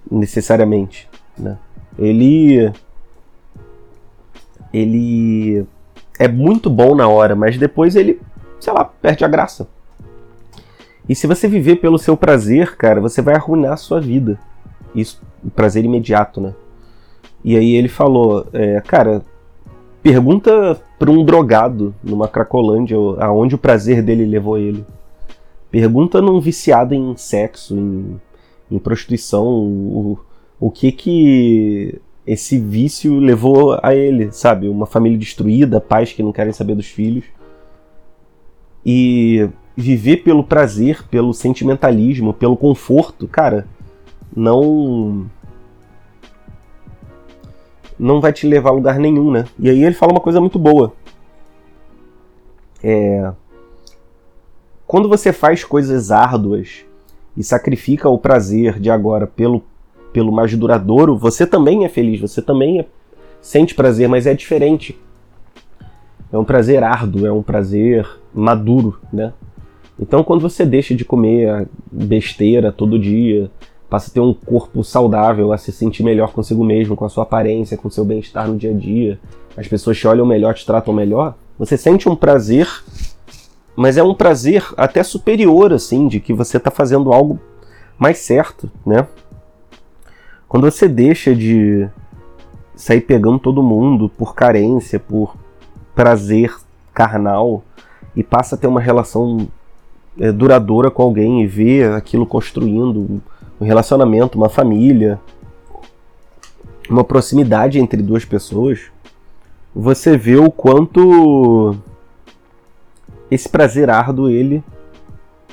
Necessariamente, 0.09 1.09
né? 1.37 1.57
Ele 1.97 2.71
ele 4.73 5.65
é 6.19 6.27
muito 6.27 6.69
bom 6.69 6.95
na 6.95 7.07
hora, 7.07 7.35
mas 7.35 7.57
depois 7.57 7.95
ele, 7.95 8.19
sei 8.59 8.73
lá, 8.73 8.85
perde 8.85 9.23
a 9.23 9.27
graça. 9.27 9.67
E 11.07 11.15
se 11.15 11.25
você 11.25 11.47
viver 11.47 11.77
pelo 11.77 11.97
seu 11.97 12.17
prazer, 12.17 12.75
cara, 12.75 12.99
você 12.99 13.21
vai 13.21 13.35
arruinar 13.35 13.73
a 13.73 13.77
sua 13.77 14.01
vida. 14.01 14.37
Isso, 14.93 15.21
prazer 15.55 15.85
imediato, 15.85 16.41
né? 16.41 16.53
E 17.43 17.55
aí 17.55 17.75
ele 17.75 17.87
falou, 17.87 18.45
é, 18.51 18.81
cara, 18.81 19.21
Pergunta 20.07 20.81
para 20.97 21.11
um 21.11 21.25
drogado 21.25 21.93
numa 22.01 22.29
Cracolândia 22.29 22.95
aonde 23.19 23.55
o 23.55 23.57
prazer 23.57 24.01
dele 24.01 24.25
levou 24.25 24.57
ele. 24.57 24.85
Pergunta 25.69 26.21
num 26.21 26.39
viciado 26.39 26.95
em 26.95 27.13
sexo, 27.17 27.75
em, 27.75 28.15
em 28.71 28.79
prostituição, 28.79 29.45
o, 29.45 30.17
o 30.61 30.71
que 30.71 30.93
que 30.93 31.99
esse 32.25 32.57
vício 32.57 33.19
levou 33.19 33.77
a 33.83 33.93
ele, 33.93 34.31
sabe? 34.31 34.69
Uma 34.69 34.85
família 34.85 35.17
destruída, 35.17 35.81
pais 35.81 36.13
que 36.13 36.23
não 36.23 36.31
querem 36.31 36.53
saber 36.53 36.75
dos 36.75 36.87
filhos. 36.87 37.25
E 38.85 39.49
viver 39.75 40.23
pelo 40.23 40.41
prazer, 40.41 41.05
pelo 41.09 41.33
sentimentalismo, 41.33 42.33
pelo 42.33 42.55
conforto, 42.55 43.27
cara, 43.27 43.67
não 44.33 45.29
não 47.99 48.21
vai 48.21 48.31
te 48.31 48.47
levar 48.47 48.69
a 48.69 48.73
lugar 48.73 48.99
nenhum, 48.99 49.31
né? 49.31 49.45
E 49.59 49.69
aí 49.69 49.83
ele 49.83 49.95
fala 49.95 50.11
uma 50.11 50.21
coisa 50.21 50.39
muito 50.39 50.59
boa. 50.59 50.93
É... 52.83 53.31
Quando 54.85 55.09
você 55.09 55.33
faz 55.33 55.63
coisas 55.63 56.11
árduas 56.11 56.85
e 57.35 57.43
sacrifica 57.43 58.09
o 58.09 58.17
prazer 58.17 58.79
de 58.79 58.89
agora 58.89 59.27
pelo, 59.27 59.63
pelo 60.13 60.31
mais 60.31 60.55
duradouro, 60.55 61.17
você 61.17 61.45
também 61.45 61.85
é 61.85 61.89
feliz, 61.89 62.19
você 62.19 62.41
também 62.41 62.79
é... 62.79 62.85
sente 63.41 63.75
prazer, 63.75 64.07
mas 64.07 64.27
é 64.27 64.33
diferente. 64.33 64.97
É 66.31 66.37
um 66.37 66.43
prazer 66.43 66.83
árduo, 66.83 67.25
é 67.25 67.31
um 67.31 67.41
prazer 67.41 68.07
maduro, 68.33 68.99
né? 69.11 69.33
Então, 69.99 70.23
quando 70.23 70.41
você 70.41 70.65
deixa 70.65 70.93
de 70.93 71.03
comer 71.03 71.67
besteira 71.91 72.71
todo 72.71 72.99
dia, 72.99 73.49
passa 73.89 74.09
a 74.09 74.13
ter 74.13 74.19
um 74.19 74.33
corpo 74.33 74.83
saudável, 74.83 75.53
a 75.53 75.57
se 75.57 75.71
sentir 75.71 76.03
melhor 76.03 76.33
consigo 76.33 76.63
mesmo, 76.63 76.95
com 76.95 77.05
a 77.05 77.09
sua 77.09 77.23
aparência, 77.23 77.77
com 77.77 77.87
o 77.87 77.91
seu 77.91 78.03
bem-estar 78.03 78.47
no 78.47 78.57
dia 78.57 78.71
a 78.71 78.73
dia, 78.73 79.19
as 79.55 79.67
pessoas 79.67 79.97
te 79.97 80.07
olham 80.07 80.25
melhor, 80.25 80.53
te 80.53 80.65
tratam 80.65 80.93
melhor, 80.93 81.35
você 81.57 81.77
sente 81.77 82.07
um 82.09 82.15
prazer, 82.15 82.67
mas 83.75 83.97
é 83.97 84.03
um 84.03 84.13
prazer 84.13 84.65
até 84.75 85.01
superior, 85.03 85.71
assim, 85.71 86.07
de 86.07 86.19
que 86.19 86.33
você 86.33 86.57
está 86.57 86.69
fazendo 86.69 87.13
algo 87.13 87.39
mais 87.97 88.19
certo, 88.19 88.69
né? 88.85 89.07
Quando 90.47 90.69
você 90.69 90.87
deixa 90.87 91.35
de 91.35 91.87
sair 92.75 93.01
pegando 93.01 93.39
todo 93.39 93.63
mundo 93.63 94.07
por 94.09 94.35
carência, 94.35 94.99
por 94.99 95.35
prazer 95.95 96.55
carnal, 96.93 97.63
e 98.15 98.23
passa 98.23 98.55
a 98.55 98.57
ter 98.57 98.67
uma 98.67 98.81
relação 98.81 99.47
é, 100.19 100.31
duradoura 100.31 100.89
com 100.89 101.03
alguém 101.03 101.43
e 101.43 101.47
vê 101.47 101.83
aquilo 101.83 102.25
construindo 102.25 103.21
um 103.59 103.65
relacionamento, 103.65 104.37
uma 104.37 104.49
família, 104.49 105.19
uma 106.89 107.03
proximidade 107.03 107.79
entre 107.79 108.01
duas 108.01 108.23
pessoas, 108.23 108.91
você 109.75 110.17
vê 110.17 110.37
o 110.37 110.49
quanto 110.49 111.75
esse 113.29 113.49
prazer 113.49 113.89
árduo 113.89 114.29
ele 114.29 114.63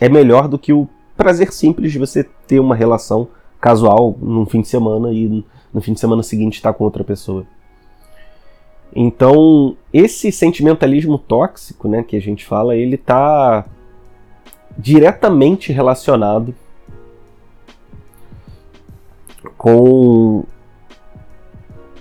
é 0.00 0.08
melhor 0.08 0.48
do 0.48 0.58
que 0.58 0.72
o 0.72 0.88
prazer 1.16 1.52
simples 1.52 1.92
de 1.92 1.98
você 1.98 2.24
ter 2.46 2.60
uma 2.60 2.74
relação 2.74 3.28
casual 3.60 4.16
num 4.20 4.46
fim 4.46 4.60
de 4.60 4.68
semana 4.68 5.12
e 5.12 5.44
no 5.72 5.80
fim 5.80 5.92
de 5.92 6.00
semana 6.00 6.22
seguinte 6.22 6.54
estar 6.54 6.72
com 6.72 6.84
outra 6.84 7.02
pessoa. 7.02 7.46
Então, 8.94 9.76
esse 9.92 10.30
sentimentalismo 10.30 11.18
tóxico, 11.18 11.88
né, 11.88 12.02
que 12.02 12.16
a 12.16 12.20
gente 12.20 12.44
fala, 12.44 12.76
ele 12.76 12.94
está 12.94 13.64
diretamente 14.78 15.72
relacionado 15.72 16.54
com 19.56 20.44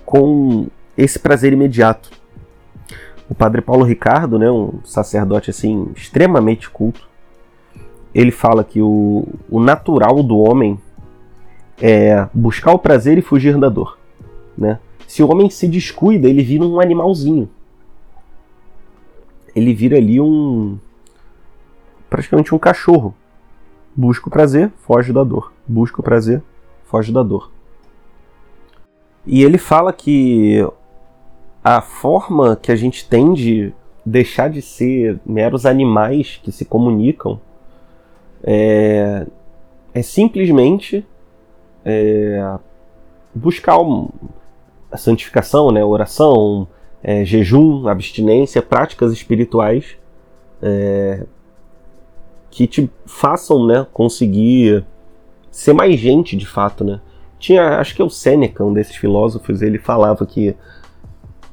com 0.06 0.68
esse 0.98 1.18
prazer 1.18 1.54
imediato. 1.54 2.12
O 3.30 3.34
padre 3.34 3.62
Paulo 3.62 3.84
Ricardo, 3.84 4.38
né, 4.38 4.52
um 4.52 4.80
sacerdote 4.84 5.50
assim 5.50 5.88
extremamente 5.96 6.70
culto, 6.70 7.08
ele 8.14 8.32
fala 8.32 8.64
que 8.64 8.82
o, 8.82 9.26
o 9.50 9.60
natural 9.60 10.22
do 10.22 10.38
homem 10.38 10.80
é 11.82 12.28
buscar 12.34 12.74
o 12.74 12.80
prazer 12.80 13.18
e 13.18 13.22
fugir 13.22 13.58
da 13.58 13.70
dor, 13.70 13.98
né? 14.58 14.80
Se 15.08 15.24
o 15.24 15.32
homem 15.32 15.50
se 15.50 15.68
descuida, 15.68 16.30
ele 16.30 16.44
vira 16.44 16.64
um 16.64 16.80
animalzinho. 16.80 17.50
Ele 19.56 19.74
vira 19.74 19.98
ali 19.98 20.20
um 20.20 20.78
praticamente 22.10 22.54
um 22.54 22.60
cachorro. 22.60 23.14
Busca 23.96 24.28
o 24.28 24.32
prazer, 24.32 24.72
foge 24.78 25.12
da 25.12 25.24
dor. 25.24 25.52
Busca 25.68 26.02
o 26.02 26.04
prazer, 26.04 26.42
foge 26.94 27.12
da 27.12 27.24
dor. 27.24 27.52
E 29.26 29.42
ele 29.42 29.58
fala 29.58 29.92
que 29.92 30.64
a 31.64 31.82
forma 31.82 32.56
que 32.56 32.72
a 32.72 32.76
gente 32.76 33.10
tem 33.10 33.34
de 33.34 33.74
deixar 34.06 34.48
de 34.48 34.62
ser 34.62 35.20
meros 35.26 35.66
animais 35.66 36.40
que 36.44 36.52
se 36.52 36.66
comunicam 36.66 37.42
é, 38.44 39.26
é 39.92 40.02
simplesmente 40.04 41.04
é, 41.84 42.60
buscar 43.34 43.82
um, 43.82 44.08
a 44.92 44.98
santificação, 44.98 45.72
né, 45.72 45.84
oração, 45.84 46.68
é, 47.02 47.26
jejum, 47.26 47.88
abstinência, 47.88 48.62
práticas 48.62 49.12
espirituais 49.12 49.98
é, 50.62 51.26
que 52.52 52.68
te 52.68 52.88
façam 53.08 53.66
né, 53.66 53.88
conseguir 53.92 54.86
ser 55.54 55.72
mais 55.72 56.00
gente 56.00 56.36
de 56.36 56.48
fato, 56.48 56.84
né? 56.84 57.00
Tinha, 57.38 57.78
acho 57.78 57.96
que 57.96 58.02
é 58.02 58.06
o 58.06 58.10
Sêneca, 58.10 58.64
um 58.64 58.74
desses 58.74 58.96
filósofos, 58.96 59.62
ele 59.62 59.78
falava 59.78 60.26
que. 60.26 60.56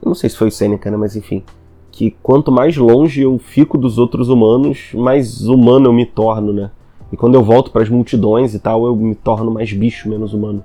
Não 0.04 0.14
sei 0.14 0.30
se 0.30 0.36
foi 0.36 0.48
o 0.48 0.52
Sêneca, 0.52 0.90
né? 0.90 0.96
Mas 0.96 1.14
enfim. 1.14 1.44
Que 1.92 2.16
quanto 2.22 2.50
mais 2.50 2.76
longe 2.76 3.20
eu 3.20 3.38
fico 3.38 3.76
dos 3.76 3.98
outros 3.98 4.28
humanos, 4.28 4.90
mais 4.94 5.42
humano 5.42 5.88
eu 5.88 5.92
me 5.92 6.06
torno, 6.06 6.52
né? 6.52 6.70
E 7.12 7.16
quando 7.16 7.34
eu 7.34 7.42
volto 7.42 7.70
para 7.70 7.82
as 7.82 7.88
multidões 7.88 8.54
e 8.54 8.58
tal, 8.58 8.86
eu 8.86 8.96
me 8.96 9.14
torno 9.14 9.50
mais 9.50 9.72
bicho, 9.72 10.08
menos 10.08 10.32
humano. 10.32 10.64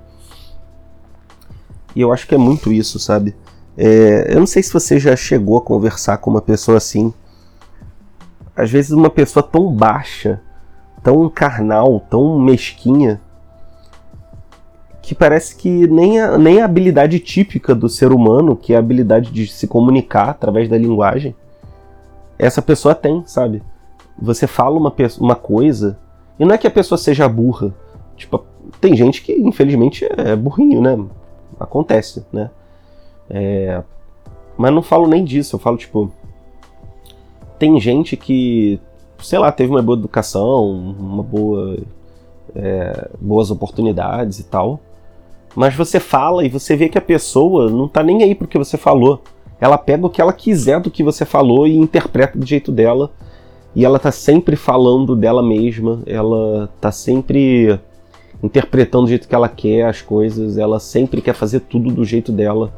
E 1.94 2.00
eu 2.00 2.12
acho 2.12 2.26
que 2.26 2.34
é 2.34 2.38
muito 2.38 2.72
isso, 2.72 2.98
sabe? 2.98 3.34
É, 3.76 4.32
eu 4.32 4.38
não 4.38 4.46
sei 4.46 4.62
se 4.62 4.72
você 4.72 4.98
já 4.98 5.14
chegou 5.14 5.58
a 5.58 5.62
conversar 5.62 6.18
com 6.18 6.30
uma 6.30 6.40
pessoa 6.40 6.78
assim. 6.78 7.12
Às 8.54 8.70
vezes, 8.70 8.92
uma 8.92 9.10
pessoa 9.10 9.42
tão 9.42 9.70
baixa, 9.70 10.40
tão 11.02 11.28
carnal, 11.28 12.00
tão 12.08 12.38
mesquinha, 12.38 13.20
que 15.06 15.14
parece 15.14 15.54
que 15.54 15.86
nem 15.86 16.20
a, 16.20 16.36
nem 16.36 16.60
a 16.60 16.64
habilidade 16.64 17.20
típica 17.20 17.76
do 17.76 17.88
ser 17.88 18.10
humano, 18.10 18.56
que 18.56 18.72
é 18.72 18.76
a 18.76 18.80
habilidade 18.80 19.30
de 19.30 19.46
se 19.46 19.68
comunicar 19.68 20.30
através 20.30 20.68
da 20.68 20.76
linguagem, 20.76 21.32
essa 22.36 22.60
pessoa 22.60 22.92
tem, 22.92 23.22
sabe? 23.24 23.62
Você 24.20 24.48
fala 24.48 24.76
uma, 24.76 24.92
uma 25.20 25.36
coisa, 25.36 25.96
e 26.40 26.44
não 26.44 26.52
é 26.52 26.58
que 26.58 26.66
a 26.66 26.70
pessoa 26.72 26.98
seja 26.98 27.28
burra. 27.28 27.72
Tipo, 28.16 28.44
tem 28.80 28.96
gente 28.96 29.22
que, 29.22 29.32
infelizmente, 29.32 30.04
é 30.16 30.34
burrinho, 30.34 30.82
né? 30.82 30.98
Acontece, 31.60 32.26
né? 32.32 32.50
É, 33.30 33.84
mas 34.58 34.74
não 34.74 34.82
falo 34.82 35.06
nem 35.06 35.22
disso, 35.24 35.54
eu 35.54 35.60
falo, 35.60 35.76
tipo. 35.76 36.10
Tem 37.60 37.78
gente 37.78 38.16
que, 38.16 38.80
sei 39.22 39.38
lá, 39.38 39.52
teve 39.52 39.70
uma 39.70 39.82
boa 39.82 39.96
educação, 39.96 40.68
uma 40.68 41.22
boa. 41.22 41.78
É, 42.56 43.08
boas 43.20 43.50
oportunidades 43.50 44.38
e 44.38 44.44
tal 44.44 44.80
mas 45.56 45.74
você 45.74 45.98
fala 45.98 46.44
e 46.44 46.50
você 46.50 46.76
vê 46.76 46.86
que 46.86 46.98
a 46.98 47.02
pessoa 47.02 47.70
não 47.70 47.88
tá 47.88 48.02
nem 48.02 48.22
aí 48.22 48.34
pro 48.34 48.46
que 48.46 48.58
você 48.58 48.76
falou. 48.76 49.22
Ela 49.58 49.78
pega 49.78 50.06
o 50.06 50.10
que 50.10 50.20
ela 50.20 50.34
quiser 50.34 50.78
do 50.78 50.90
que 50.90 51.02
você 51.02 51.24
falou 51.24 51.66
e 51.66 51.74
interpreta 51.74 52.38
do 52.38 52.44
jeito 52.44 52.70
dela. 52.70 53.10
E 53.74 53.82
ela 53.82 53.98
tá 53.98 54.12
sempre 54.12 54.54
falando 54.54 55.16
dela 55.16 55.42
mesma, 55.42 56.02
ela 56.06 56.68
tá 56.78 56.92
sempre 56.92 57.80
interpretando 58.42 59.04
do 59.04 59.08
jeito 59.08 59.26
que 59.26 59.34
ela 59.34 59.48
quer 59.48 59.86
as 59.86 60.02
coisas, 60.02 60.58
ela 60.58 60.78
sempre 60.78 61.22
quer 61.22 61.34
fazer 61.34 61.60
tudo 61.60 61.90
do 61.90 62.04
jeito 62.04 62.30
dela. 62.30 62.70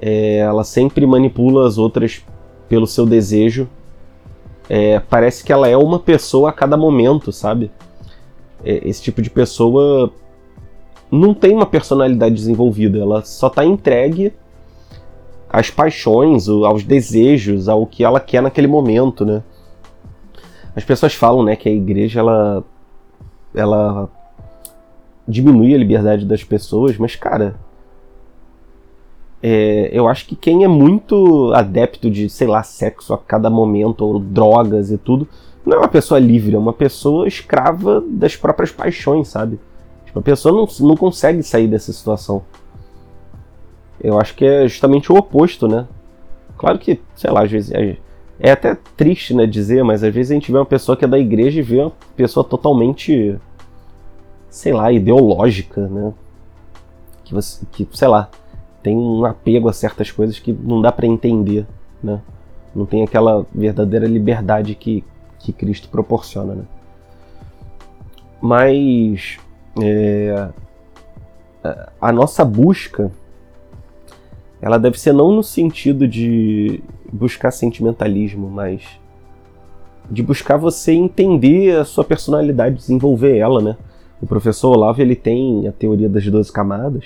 É, 0.00 0.38
ela 0.38 0.64
sempre 0.64 1.06
manipula 1.06 1.68
as 1.68 1.76
outras 1.76 2.24
pelo 2.66 2.86
seu 2.86 3.04
desejo. 3.04 3.68
É, 4.70 5.00
parece 5.00 5.44
que 5.44 5.52
ela 5.52 5.68
é 5.68 5.76
uma 5.76 5.98
pessoa 5.98 6.48
a 6.48 6.52
cada 6.52 6.78
momento, 6.78 7.30
sabe? 7.30 7.70
É, 8.64 8.88
esse 8.88 9.02
tipo 9.02 9.20
de 9.20 9.28
pessoa 9.28 10.10
não 11.10 11.34
tem 11.34 11.54
uma 11.54 11.66
personalidade 11.66 12.34
desenvolvida, 12.34 12.98
ela 12.98 13.22
só 13.22 13.48
está 13.48 13.64
entregue 13.64 14.32
às 15.48 15.70
paixões, 15.70 16.48
aos 16.48 16.84
desejos, 16.84 17.68
ao 17.68 17.84
que 17.86 18.04
ela 18.04 18.20
quer 18.20 18.40
naquele 18.40 18.68
momento, 18.68 19.24
né? 19.24 19.42
As 20.76 20.84
pessoas 20.84 21.12
falam, 21.12 21.42
né, 21.42 21.56
que 21.56 21.68
a 21.68 21.72
igreja 21.72 22.20
ela 22.20 22.64
ela 23.52 24.08
diminui 25.26 25.74
a 25.74 25.78
liberdade 25.78 26.24
das 26.24 26.44
pessoas, 26.44 26.96
mas 26.96 27.16
cara, 27.16 27.56
é, 29.42 29.90
eu 29.92 30.06
acho 30.06 30.26
que 30.26 30.36
quem 30.36 30.64
é 30.64 30.68
muito 30.68 31.52
adepto 31.54 32.10
de, 32.10 32.28
sei 32.28 32.46
lá, 32.46 32.62
sexo 32.62 33.14
a 33.14 33.18
cada 33.18 33.50
momento, 33.50 34.04
ou 34.04 34.18
drogas 34.18 34.90
e 34.90 34.98
tudo, 34.98 35.26
não 35.64 35.76
é 35.76 35.78
uma 35.80 35.88
pessoa 35.88 36.20
livre, 36.20 36.54
é 36.54 36.58
uma 36.58 36.72
pessoa 36.72 37.26
escrava 37.26 38.02
das 38.06 38.36
próprias 38.36 38.70
paixões, 38.70 39.28
sabe? 39.28 39.58
Tipo, 40.10 40.18
a 40.18 40.22
pessoa 40.22 40.52
não, 40.52 40.88
não 40.88 40.96
consegue 40.96 41.40
sair 41.40 41.68
dessa 41.68 41.92
situação. 41.92 42.42
Eu 44.02 44.20
acho 44.20 44.34
que 44.34 44.44
é 44.44 44.66
justamente 44.66 45.12
o 45.12 45.16
oposto, 45.16 45.68
né? 45.68 45.86
Claro 46.58 46.80
que, 46.80 47.00
sei 47.14 47.30
lá, 47.30 47.44
às 47.44 47.50
vezes. 47.50 47.70
É, 47.70 47.96
é 48.40 48.50
até 48.50 48.76
triste, 48.96 49.34
né, 49.34 49.46
dizer, 49.46 49.84
mas 49.84 50.02
às 50.02 50.12
vezes 50.12 50.32
a 50.32 50.34
gente 50.34 50.50
vê 50.50 50.58
uma 50.58 50.66
pessoa 50.66 50.96
que 50.96 51.04
é 51.04 51.08
da 51.08 51.18
igreja 51.18 51.60
e 51.60 51.62
vê 51.62 51.78
uma 51.80 51.92
pessoa 52.16 52.42
totalmente. 52.42 53.38
sei 54.48 54.72
lá, 54.72 54.90
ideológica, 54.90 55.86
né? 55.86 56.12
Que, 57.22 57.32
você, 57.32 57.64
que 57.70 57.86
sei 57.92 58.08
lá, 58.08 58.28
tem 58.82 58.96
um 58.96 59.24
apego 59.24 59.68
a 59.68 59.72
certas 59.72 60.10
coisas 60.10 60.40
que 60.40 60.52
não 60.52 60.82
dá 60.82 60.90
para 60.90 61.06
entender, 61.06 61.64
né? 62.02 62.20
Não 62.74 62.84
tem 62.84 63.04
aquela 63.04 63.46
verdadeira 63.54 64.08
liberdade 64.08 64.74
que, 64.74 65.04
que 65.38 65.52
Cristo 65.52 65.88
proporciona, 65.88 66.56
né? 66.56 66.64
Mas 68.42 69.38
é, 69.78 70.48
a 72.00 72.12
nossa 72.12 72.44
busca 72.44 73.10
ela 74.62 74.78
deve 74.78 75.00
ser 75.00 75.12
não 75.12 75.32
no 75.32 75.42
sentido 75.42 76.06
de 76.06 76.82
buscar 77.10 77.50
sentimentalismo, 77.50 78.48
mas 78.48 78.82
de 80.10 80.22
buscar 80.22 80.56
você 80.56 80.92
entender 80.92 81.76
a 81.76 81.84
sua 81.84 82.04
personalidade, 82.04 82.76
desenvolver 82.76 83.38
ela, 83.38 83.62
né? 83.62 83.76
O 84.20 84.26
professor 84.26 84.76
Olavo 84.76 85.00
ele 85.00 85.16
tem 85.16 85.66
a 85.66 85.72
teoria 85.72 86.08
das 86.08 86.26
12 86.26 86.52
camadas 86.52 87.04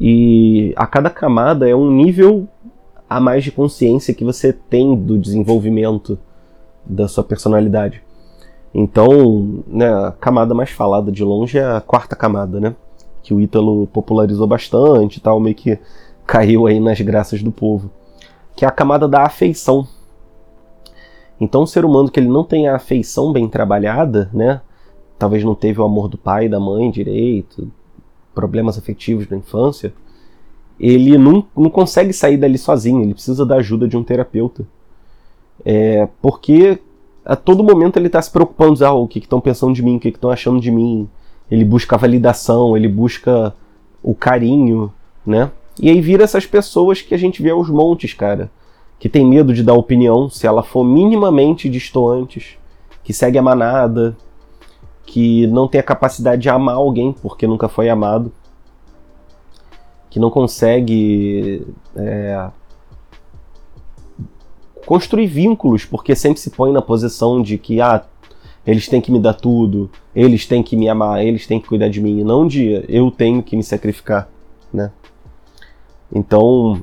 e 0.00 0.72
a 0.76 0.86
cada 0.86 1.10
camada 1.10 1.68
é 1.68 1.74
um 1.74 1.90
nível 1.90 2.48
a 3.10 3.20
mais 3.20 3.44
de 3.44 3.50
consciência 3.50 4.14
que 4.14 4.24
você 4.24 4.52
tem 4.52 4.94
do 4.94 5.18
desenvolvimento 5.18 6.18
da 6.84 7.08
sua 7.08 7.24
personalidade. 7.24 8.02
Então, 8.74 9.64
né, 9.66 9.88
a 9.88 10.12
camada 10.12 10.54
mais 10.54 10.70
falada 10.70 11.10
de 11.10 11.24
longe 11.24 11.58
é 11.58 11.64
a 11.64 11.80
quarta 11.80 12.14
camada, 12.14 12.60
né? 12.60 12.76
Que 13.22 13.32
o 13.32 13.40
Ítalo 13.40 13.86
popularizou 13.88 14.46
bastante 14.46 15.16
e 15.16 15.20
tal, 15.20 15.40
meio 15.40 15.54
que 15.54 15.78
caiu 16.26 16.66
aí 16.66 16.78
nas 16.78 17.00
graças 17.00 17.42
do 17.42 17.50
povo. 17.50 17.90
Que 18.54 18.64
é 18.64 18.68
a 18.68 18.72
camada 18.72 19.08
da 19.08 19.22
afeição. 19.22 19.86
Então, 21.40 21.62
o 21.62 21.66
ser 21.66 21.84
humano 21.84 22.10
que 22.10 22.20
ele 22.20 22.28
não 22.28 22.44
tem 22.44 22.68
a 22.68 22.76
afeição 22.76 23.32
bem 23.32 23.48
trabalhada, 23.48 24.28
né? 24.32 24.60
Talvez 25.18 25.42
não 25.42 25.54
teve 25.54 25.80
o 25.80 25.84
amor 25.84 26.08
do 26.08 26.18
pai 26.18 26.46
e 26.46 26.48
da 26.48 26.60
mãe 26.60 26.90
direito, 26.90 27.70
problemas 28.34 28.78
afetivos 28.78 29.28
na 29.28 29.36
infância, 29.36 29.92
ele 30.78 31.18
não, 31.18 31.44
não 31.56 31.70
consegue 31.70 32.12
sair 32.12 32.36
dali 32.36 32.56
sozinho, 32.56 33.02
ele 33.02 33.14
precisa 33.14 33.44
da 33.44 33.56
ajuda 33.56 33.88
de 33.88 33.96
um 33.96 34.04
terapeuta. 34.04 34.64
É, 35.64 36.08
porque 36.22 36.78
a 37.28 37.36
todo 37.36 37.62
momento 37.62 37.98
ele 37.98 38.06
está 38.06 38.22
se 38.22 38.30
preocupando, 38.30 38.82
ah, 38.86 38.92
o 38.92 39.06
que 39.06 39.18
estão 39.18 39.38
pensando 39.38 39.74
de 39.74 39.82
mim, 39.82 39.96
o 39.96 40.00
que 40.00 40.08
estão 40.08 40.30
achando 40.30 40.58
de 40.58 40.70
mim. 40.70 41.06
Ele 41.50 41.62
busca 41.62 41.94
a 41.94 41.98
validação, 41.98 42.74
ele 42.74 42.88
busca 42.88 43.54
o 44.02 44.14
carinho, 44.14 44.90
né? 45.26 45.50
E 45.78 45.90
aí 45.90 46.00
vira 46.00 46.24
essas 46.24 46.46
pessoas 46.46 47.02
que 47.02 47.14
a 47.14 47.18
gente 47.18 47.42
vê 47.42 47.50
aos 47.50 47.68
montes, 47.68 48.14
cara. 48.14 48.50
Que 48.98 49.10
tem 49.10 49.26
medo 49.26 49.52
de 49.52 49.62
dar 49.62 49.74
opinião 49.74 50.30
se 50.30 50.46
ela 50.46 50.62
for 50.62 50.82
minimamente 50.82 51.68
distoantes, 51.68 52.56
que 53.04 53.12
segue 53.12 53.36
a 53.36 53.42
manada, 53.42 54.16
que 55.04 55.46
não 55.48 55.68
tem 55.68 55.80
a 55.80 55.84
capacidade 55.84 56.40
de 56.40 56.48
amar 56.48 56.76
alguém 56.76 57.12
porque 57.12 57.46
nunca 57.46 57.68
foi 57.68 57.90
amado, 57.90 58.32
que 60.08 60.18
não 60.18 60.30
consegue 60.30 61.66
é, 61.94 62.48
construir 64.88 65.26
vínculos 65.26 65.84
porque 65.84 66.16
sempre 66.16 66.40
se 66.40 66.48
põe 66.48 66.72
na 66.72 66.80
posição 66.80 67.42
de 67.42 67.58
que 67.58 67.78
ah, 67.78 68.06
eles 68.66 68.88
têm 68.88 69.02
que 69.02 69.12
me 69.12 69.20
dar 69.20 69.34
tudo, 69.34 69.90
eles 70.14 70.46
têm 70.46 70.62
que 70.62 70.74
me 70.76 70.88
amar, 70.88 71.22
eles 71.22 71.46
têm 71.46 71.60
que 71.60 71.68
cuidar 71.68 71.90
de 71.90 72.00
mim, 72.00 72.20
e 72.20 72.24
não 72.24 72.46
de 72.46 72.82
eu 72.88 73.10
tenho 73.10 73.42
que 73.42 73.54
me 73.54 73.62
sacrificar, 73.62 74.30
né? 74.72 74.90
Então, 76.10 76.80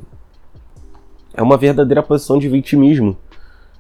é 1.34 1.42
uma 1.42 1.58
verdadeira 1.58 2.04
posição 2.04 2.38
de 2.38 2.48
vitimismo. 2.48 3.18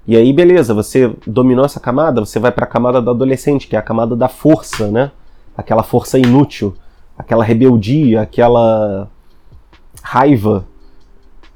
E 0.07 0.17
aí, 0.17 0.33
beleza, 0.33 0.73
você 0.73 1.13
dominou 1.27 1.63
essa 1.63 1.79
camada, 1.79 2.25
você 2.25 2.39
vai 2.39 2.51
para 2.51 2.65
a 2.65 2.67
camada 2.67 2.99
do 2.99 3.11
adolescente, 3.11 3.67
que 3.67 3.75
é 3.75 3.79
a 3.79 3.83
camada 3.83 4.15
da 4.15 4.27
força, 4.27 4.89
né? 4.89 5.11
Aquela 5.55 5.83
força 5.83 6.17
inútil, 6.17 6.73
aquela 7.15 7.43
rebeldia, 7.43 8.21
aquela 8.21 9.07
raiva 10.01 10.65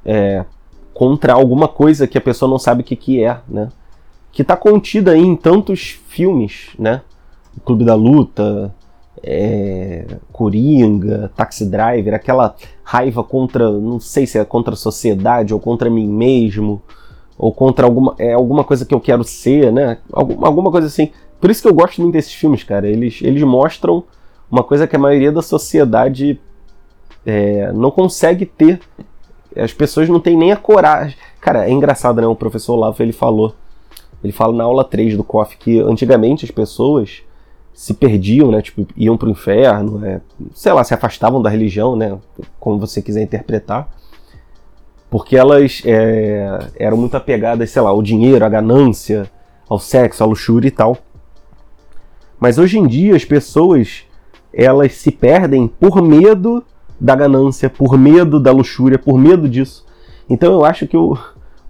é, 0.06 0.46
contra 0.94 1.34
alguma 1.34 1.68
coisa 1.68 2.08
que 2.08 2.18
a 2.18 2.22
pessoa 2.22 2.50
não 2.50 2.60
sabe 2.60 2.82
o 2.82 2.84
que, 2.84 2.96
que 2.96 3.24
é, 3.24 3.40
né? 3.48 3.70
Que 4.32 4.42
está 4.42 4.56
contida 4.56 5.18
em 5.18 5.36
tantos 5.36 6.00
filmes, 6.08 6.70
né? 6.78 7.02
O 7.58 7.62
Clube 7.62 7.84
da 7.84 7.96
Luta, 7.96 8.74
é, 9.24 10.06
Coringa, 10.32 11.32
Taxi 11.36 11.66
Driver, 11.66 12.14
aquela 12.14 12.56
raiva 12.84 13.24
contra, 13.24 13.72
não 13.72 14.00
sei 14.00 14.26
se 14.26 14.38
é 14.38 14.46
contra 14.46 14.74
a 14.74 14.78
sociedade 14.78 15.54
ou 15.54 15.60
contra 15.60 15.90
mim 15.90 16.08
mesmo, 16.08 16.82
ou 17.38 17.54
contra 17.54 17.86
alguma, 17.86 18.16
é, 18.18 18.34
alguma 18.34 18.64
coisa 18.64 18.86
que 18.86 18.94
eu 18.94 19.00
quero 19.00 19.24
ser, 19.24 19.72
né? 19.72 19.98
Algum, 20.12 20.46
alguma 20.46 20.72
coisa 20.72 20.88
assim. 20.88 21.12
Por 21.40 21.50
isso 21.50 21.62
que 21.62 21.68
eu 21.68 21.74
gosto 21.74 22.02
muito 22.02 22.14
desses 22.14 22.34
filmes, 22.34 22.64
cara. 22.64 22.88
Eles, 22.88 23.20
eles 23.22 23.42
mostram 23.44 24.04
uma 24.52 24.64
coisa 24.64 24.88
que 24.88 24.96
a 24.96 25.00
maioria 25.00 25.32
da 25.32 25.42
sociedade 25.42 26.40
é, 27.26 27.72
não 27.72 27.92
consegue 27.92 28.46
ter. 28.46 28.82
As 29.62 29.74
pessoas 29.74 30.10
não 30.10 30.20
têm 30.20 30.38
nem 30.38 30.52
a 30.52 30.58
coragem. 30.58 31.16
Cara, 31.40 31.68
é 31.68 31.72
engraçado, 31.72 32.22
né? 32.22 32.28
O 32.28 32.36
professor 32.36 32.74
Olavo 32.74 33.02
ele 33.02 33.12
falou. 33.12 33.56
Ele 34.24 34.34
fala 34.34 34.54
na 34.54 34.64
aula 34.64 34.84
3 34.84 35.16
do 35.16 35.24
COF 35.24 35.58
que 35.58 35.80
antigamente 35.80 36.46
as 36.46 36.52
pessoas 36.52 37.22
se 37.74 37.94
perdiam, 37.94 38.52
né? 38.52 38.62
Tipo, 38.62 38.86
iam 38.98 39.18
para 39.18 39.30
o 39.30 39.32
inferno, 39.32 40.06
é, 40.06 40.20
sei 40.54 40.74
lá, 40.74 40.84
se 40.84 40.94
afastavam 40.94 41.42
da 41.42 41.50
religião, 41.50 41.96
né? 41.96 42.18
Como 42.60 42.78
você 42.78 43.02
quiser 43.02 43.22
interpretar. 43.22 43.90
Porque 45.10 45.38
elas 45.38 45.82
é, 45.86 46.68
eram 46.76 46.98
muito 46.98 47.16
apegadas, 47.16 47.70
sei 47.72 47.82
lá, 47.82 47.90
ao 47.90 48.02
dinheiro, 48.02 48.44
à 48.44 48.50
ganância, 48.50 49.30
ao 49.68 49.80
sexo, 49.80 50.24
à 50.24 50.28
luxúria 50.28 50.68
e 50.68 50.72
tal. 50.72 50.98
Mas 52.40 52.58
hoje 52.58 52.78
em 52.78 52.88
dia 52.88 53.16
as 53.16 53.26
pessoas 53.26 54.04
elas 54.54 54.94
se 54.94 55.12
perdem 55.12 55.68
por 55.68 56.02
medo 56.02 56.64
da 57.00 57.16
ganância, 57.16 57.70
por 57.70 57.98
medo 57.98 58.40
da 58.40 58.52
luxúria, 58.52 59.00
por 59.00 59.18
medo 59.18 59.48
disso. 59.48 59.86
Então 60.30 60.54
eu 60.54 60.66
acho 60.66 60.88
que 60.88 60.98
o, 60.98 61.18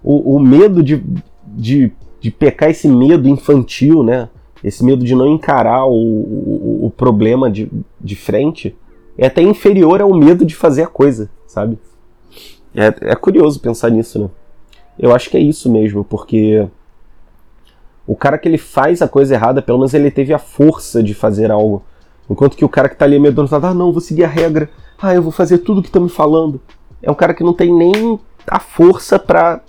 o, 0.02 0.36
o 0.36 0.40
medo 0.40 0.82
de, 0.82 1.02
de, 1.46 1.92
de 2.20 2.30
pecar 2.30 2.70
esse 2.70 2.88
medo 2.88 3.28
infantil, 3.28 4.02
né? 4.02 4.28
esse 4.62 4.84
medo 4.84 5.04
de 5.04 5.14
não 5.14 5.26
encarar 5.26 5.86
o, 5.86 5.92
o, 5.92 6.86
o, 6.86 6.90
problema 6.90 7.50
de, 7.50 7.70
de 8.00 8.14
frente 8.14 8.76
é 9.16 9.26
até 9.26 9.42
inferior 9.42 10.00
ao 10.00 10.14
medo 10.14 10.44
de 10.44 10.54
fazer 10.54 10.82
a 10.82 10.86
coisa, 10.86 11.30
sabe? 11.46 11.78
É, 12.74 13.12
é 13.12 13.16
curioso 13.16 13.60
pensar 13.60 13.90
nisso, 13.90 14.18
né? 14.18 14.28
Eu 14.98 15.14
acho 15.14 15.30
que 15.30 15.36
é 15.36 15.40
isso 15.40 15.70
mesmo, 15.70 16.04
porque 16.04 16.66
o 18.06 18.14
cara 18.14 18.36
que 18.36 18.46
ele 18.46 18.58
faz 18.58 19.00
a 19.00 19.08
coisa 19.08 19.34
errada, 19.34 19.62
pelo 19.62 19.78
menos 19.78 19.94
ele 19.94 20.10
teve 20.10 20.34
a 20.34 20.38
força 20.38 21.02
de 21.02 21.14
fazer 21.14 21.50
algo. 21.50 21.82
Enquanto 22.28 22.56
que 22.56 22.64
o 22.64 22.68
cara 22.68 22.88
que 22.88 22.96
tá 22.96 23.06
ali 23.06 23.18
fala, 23.48 23.70
ah, 23.70 23.74
não, 23.74 23.92
vou 23.92 24.00
seguir 24.00 24.24
a 24.24 24.28
regra, 24.28 24.68
ah, 25.00 25.14
eu 25.14 25.22
vou 25.22 25.32
fazer 25.32 25.58
tudo 25.58 25.82
que 25.82 25.88
estão 25.88 26.02
me 26.02 26.08
falando. 26.08 26.60
É 27.02 27.10
um 27.10 27.14
cara 27.14 27.32
que 27.32 27.42
não 27.42 27.52
tem 27.52 27.72
nem 27.72 28.20
a 28.46 28.58
força 28.58 29.18
para 29.18 29.62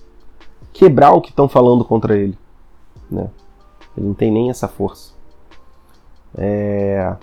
quebrar 0.73 1.11
o 1.11 1.21
que 1.21 1.29
estão 1.29 1.47
falando 1.47 1.85
contra 1.85 2.17
ele, 2.17 2.37
né? 3.09 3.29
Ele 3.97 4.07
não 4.07 4.13
tem 4.13 4.31
nem 4.31 4.49
essa 4.49 4.67
força. 4.67 5.13
É... 6.37 7.15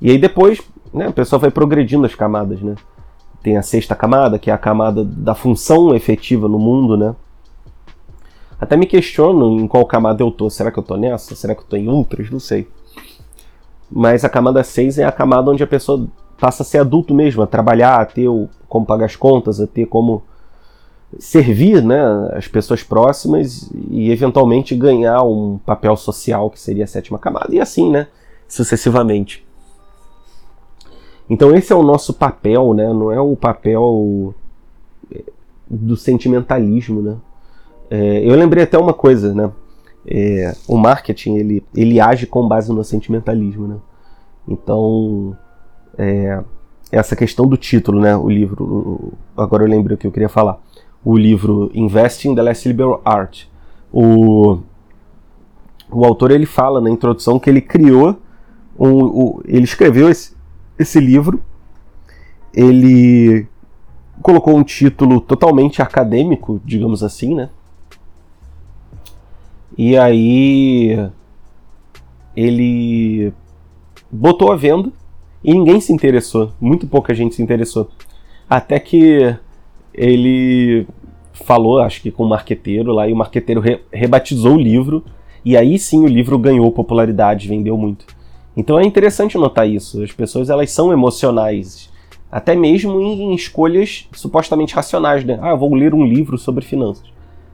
E 0.00 0.10
aí 0.10 0.18
depois, 0.18 0.60
né, 0.92 1.08
o 1.08 1.12
pessoal 1.12 1.40
vai 1.40 1.50
progredindo 1.50 2.06
as 2.06 2.14
camadas, 2.14 2.60
né? 2.60 2.74
Tem 3.42 3.56
a 3.56 3.62
sexta 3.62 3.94
camada, 3.94 4.38
que 4.38 4.50
é 4.50 4.54
a 4.54 4.58
camada 4.58 5.04
da 5.04 5.34
função 5.34 5.94
efetiva 5.94 6.48
no 6.48 6.58
mundo, 6.58 6.96
né? 6.96 7.14
Até 8.60 8.76
me 8.76 8.86
questiono 8.86 9.60
em 9.60 9.68
qual 9.68 9.84
camada 9.86 10.22
eu 10.22 10.30
tô. 10.30 10.48
Será 10.48 10.72
que 10.72 10.78
eu 10.78 10.82
tô 10.82 10.96
nessa? 10.96 11.36
Será 11.36 11.54
que 11.54 11.60
eu 11.60 11.66
tô 11.66 11.76
em 11.76 11.88
outras? 11.88 12.30
Não 12.30 12.40
sei. 12.40 12.68
Mas 13.90 14.24
a 14.24 14.28
camada 14.28 14.64
6 14.64 14.98
é 14.98 15.04
a 15.04 15.12
camada 15.12 15.50
onde 15.50 15.62
a 15.62 15.66
pessoa 15.66 16.08
passa 16.38 16.62
a 16.62 16.66
ser 16.66 16.78
adulto 16.78 17.14
mesmo, 17.14 17.42
a 17.42 17.46
trabalhar, 17.46 18.00
a 18.00 18.06
ter 18.06 18.28
o, 18.28 18.48
como 18.68 18.86
pagar 18.86 19.06
as 19.06 19.16
contas, 19.16 19.60
a 19.60 19.66
ter 19.66 19.86
como 19.86 20.22
servir 21.18 21.82
né, 21.82 22.02
as 22.32 22.48
pessoas 22.48 22.82
próximas 22.82 23.70
e 23.90 24.10
eventualmente 24.10 24.74
ganhar 24.74 25.22
um 25.22 25.58
papel 25.58 25.96
social 25.96 26.50
que 26.50 26.60
seria 26.60 26.84
a 26.84 26.88
sétima 26.88 27.18
camada 27.18 27.54
e 27.54 27.60
assim, 27.60 27.90
né, 27.90 28.08
sucessivamente. 28.48 29.46
Então 31.28 31.54
esse 31.54 31.72
é 31.72 31.76
o 31.76 31.82
nosso 31.82 32.14
papel, 32.14 32.74
né, 32.74 32.88
não 32.92 33.10
é 33.10 33.20
o 33.20 33.36
papel 33.36 34.34
eh, 35.12 35.24
do 35.68 35.96
sentimentalismo, 35.96 37.00
né. 37.00 37.16
É, 37.88 38.28
eu 38.28 38.34
lembrei 38.34 38.64
até 38.64 38.76
uma 38.76 38.92
coisa, 38.92 39.32
né, 39.32 39.50
é, 40.06 40.54
o 40.68 40.76
marketing 40.76 41.36
ele, 41.36 41.64
ele 41.74 42.00
age 42.00 42.26
com 42.26 42.46
base 42.46 42.72
no 42.72 42.84
sentimentalismo, 42.84 43.66
né. 43.66 43.76
Então 44.46 45.36
é, 45.98 46.42
essa 46.90 47.16
questão 47.16 47.46
do 47.46 47.56
título, 47.56 48.00
né, 48.00 48.16
o 48.16 48.28
livro, 48.28 49.12
agora 49.36 49.64
eu 49.64 49.68
lembro 49.68 49.94
o 49.94 49.96
que 49.98 50.06
eu 50.06 50.12
queria 50.12 50.28
falar 50.28 50.60
o 51.06 51.16
livro 51.16 51.70
Investing 51.72 52.34
the 52.34 52.42
Last 52.42 52.66
Liberal 52.66 53.00
Art. 53.04 53.44
O, 53.92 54.58
o 55.88 56.04
autor 56.04 56.32
ele 56.32 56.46
fala 56.46 56.80
na 56.80 56.90
introdução 56.90 57.38
que 57.38 57.48
ele 57.48 57.60
criou, 57.60 58.20
um, 58.76 59.40
ele 59.44 59.62
escreveu 59.62 60.10
esse, 60.10 60.34
esse 60.76 60.98
livro, 60.98 61.40
ele 62.52 63.46
colocou 64.20 64.56
um 64.56 64.64
título 64.64 65.20
totalmente 65.20 65.80
acadêmico, 65.80 66.60
digamos 66.64 67.04
assim, 67.04 67.36
né? 67.36 67.50
E 69.78 69.96
aí 69.96 71.08
ele 72.34 73.32
botou 74.10 74.50
a 74.50 74.56
venda 74.56 74.90
e 75.46 75.54
ninguém 75.54 75.80
se 75.80 75.92
interessou, 75.92 76.50
muito 76.60 76.88
pouca 76.88 77.14
gente 77.14 77.36
se 77.36 77.40
interessou. 77.40 77.88
Até 78.50 78.80
que 78.80 79.32
ele 79.94 80.84
falou, 81.32 81.78
acho 81.78 82.02
que 82.02 82.10
com 82.10 82.24
o 82.24 82.28
marqueteiro 82.28 82.92
lá, 82.92 83.08
e 83.08 83.12
o 83.12 83.16
marqueteiro 83.16 83.60
re 83.60 83.80
rebatizou 83.92 84.56
o 84.56 84.60
livro, 84.60 85.04
e 85.44 85.56
aí 85.56 85.78
sim 85.78 86.02
o 86.02 86.08
livro 86.08 86.36
ganhou 86.36 86.72
popularidade, 86.72 87.46
vendeu 87.46 87.76
muito. 87.78 88.06
Então 88.56 88.76
é 88.76 88.84
interessante 88.84 89.38
notar 89.38 89.68
isso. 89.68 90.02
As 90.02 90.10
pessoas 90.10 90.50
elas 90.50 90.72
são 90.72 90.92
emocionais, 90.92 91.92
até 92.28 92.56
mesmo 92.56 93.00
em, 93.00 93.32
escolhas 93.32 94.08
supostamente 94.14 94.74
racionais, 94.74 95.24
né? 95.24 95.38
Ah, 95.40 95.54
vou 95.54 95.72
ler 95.76 95.94
um 95.94 96.04
livro 96.04 96.36
sobre 96.36 96.64
finanças. 96.64 97.06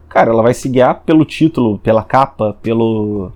Cara, 0.09 0.31
ela 0.31 0.42
vai 0.42 0.55
se 0.55 0.66
guiar 0.66 1.02
pelo 1.02 1.26
título, 1.26 1.78
pela 1.78 2.02
capa, 2.02 2.57
pelo 2.62 3.33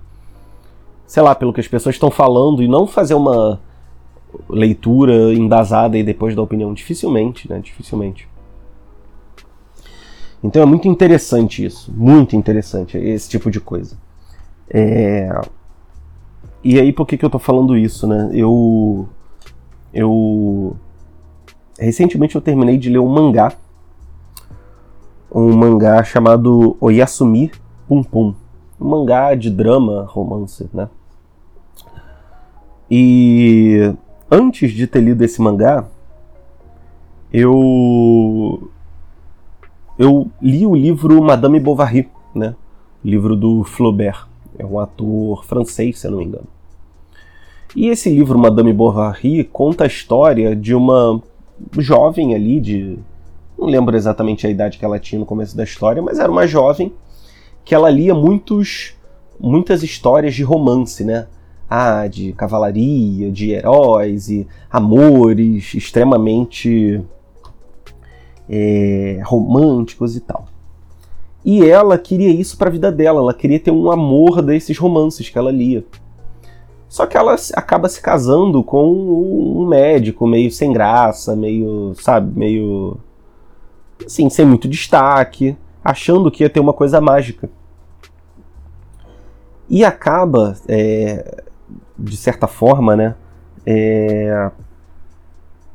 sei 1.05 1.21
lá, 1.21 1.35
pelo 1.35 1.53
que 1.53 1.61
as 1.61 1.67
pessoas 1.67 1.93
estão 1.93 2.09
falando 2.09 2.63
e 2.63 2.67
não 2.67 2.87
fazer 2.87 3.13
uma 3.13 3.59
leitura 4.49 5.33
embasada 5.33 5.97
e 5.97 6.03
depois 6.03 6.35
da 6.35 6.41
opinião. 6.41 6.73
Dificilmente, 6.73 7.49
né? 7.49 7.59
Dificilmente. 7.59 8.27
Então 10.43 10.61
é 10.61 10.65
muito 10.65 10.87
interessante 10.87 11.65
isso, 11.65 11.91
muito 11.95 12.35
interessante 12.35 12.97
esse 12.97 13.29
tipo 13.29 13.49
de 13.49 13.59
coisa. 13.59 13.97
É... 14.69 15.29
E 16.63 16.79
aí 16.79 16.91
por 16.91 17.05
que, 17.05 17.17
que 17.17 17.25
eu 17.25 17.29
tô 17.29 17.39
falando 17.39 17.77
isso, 17.77 18.07
né? 18.07 18.29
Eu. 18.33 19.07
Eu. 19.93 20.75
Recentemente 21.79 22.35
eu 22.35 22.41
terminei 22.41 22.77
de 22.77 22.89
ler 22.89 22.99
um 22.99 23.07
mangá. 23.07 23.53
Um 25.31 25.55
mangá 25.55 26.03
chamado 26.03 26.75
Oyasumi 26.79 27.51
Pum 27.87 28.03
Pum. 28.03 28.33
Um 28.79 28.89
mangá 28.89 29.33
de 29.35 29.49
drama, 29.49 30.05
romance, 30.09 30.69
né? 30.73 30.89
E 32.89 33.93
antes 34.29 34.71
de 34.71 34.87
ter 34.87 35.01
lido 35.01 35.23
esse 35.23 35.41
mangá, 35.41 35.87
eu 37.31 38.69
eu 39.97 40.29
li 40.41 40.65
o 40.65 40.75
livro 40.75 41.21
Madame 41.23 41.59
Bovary, 41.59 42.09
né? 42.35 42.55
livro 43.03 43.35
do 43.35 43.63
Flaubert. 43.63 44.27
É 44.57 44.65
um 44.65 44.79
ator 44.79 45.45
francês, 45.45 45.99
se 45.99 46.07
eu 46.07 46.11
não 46.11 46.17
me 46.19 46.25
engano. 46.25 46.47
E 47.75 47.87
esse 47.87 48.09
livro, 48.09 48.39
Madame 48.39 48.73
Bovary, 48.73 49.43
conta 49.43 49.83
a 49.83 49.87
história 49.87 50.55
de 50.55 50.73
uma 50.73 51.21
jovem 51.77 52.33
ali 52.33 52.59
de. 52.59 52.97
Não 53.57 53.67
lembro 53.67 53.95
exatamente 53.95 54.45
a 54.45 54.49
idade 54.49 54.77
que 54.77 54.85
ela 54.85 54.99
tinha 54.99 55.19
no 55.19 55.25
começo 55.25 55.55
da 55.55 55.63
história, 55.63 56.01
mas 56.01 56.19
era 56.19 56.31
uma 56.31 56.47
jovem 56.47 56.93
que 57.65 57.75
ela 57.75 57.89
lia 57.89 58.15
muitos, 58.15 58.95
muitas 59.39 59.83
histórias 59.83 60.33
de 60.33 60.43
romance, 60.43 61.03
né? 61.03 61.27
Ah, 61.69 62.07
de 62.07 62.31
cavalaria, 62.33 63.31
de 63.31 63.51
heróis 63.51 64.29
e 64.29 64.47
amores 64.69 65.73
extremamente 65.73 67.03
é, 68.49 69.19
românticos 69.23 70.15
e 70.15 70.21
tal. 70.21 70.45
E 71.43 71.65
ela 71.65 71.97
queria 71.97 72.29
isso 72.29 72.57
para 72.57 72.69
a 72.69 72.71
vida 72.71 72.91
dela, 72.91 73.19
ela 73.19 73.33
queria 73.33 73.59
ter 73.59 73.71
um 73.71 73.91
amor 73.91 74.41
desses 74.41 74.77
romances 74.77 75.29
que 75.29 75.37
ela 75.37 75.51
lia. 75.51 75.85
Só 76.89 77.05
que 77.05 77.17
ela 77.17 77.35
acaba 77.53 77.89
se 77.89 78.01
casando 78.01 78.63
com 78.63 78.91
um 78.91 79.67
médico 79.67 80.25
meio 80.25 80.49
sem 80.49 80.71
graça, 80.71 81.35
meio, 81.35 81.93
sabe, 81.95 82.37
meio. 82.37 82.97
assim, 84.05 84.29
sem 84.29 84.45
muito 84.45 84.67
destaque, 84.67 85.57
achando 85.83 86.31
que 86.31 86.43
ia 86.43 86.49
ter 86.49 86.59
uma 86.59 86.73
coisa 86.73 87.01
mágica. 87.01 87.49
E 89.69 89.83
acaba, 89.83 90.55
é, 90.67 91.43
de 91.97 92.17
certa 92.17 92.47
forma, 92.47 92.95
né, 92.95 93.15
é, 93.65 94.51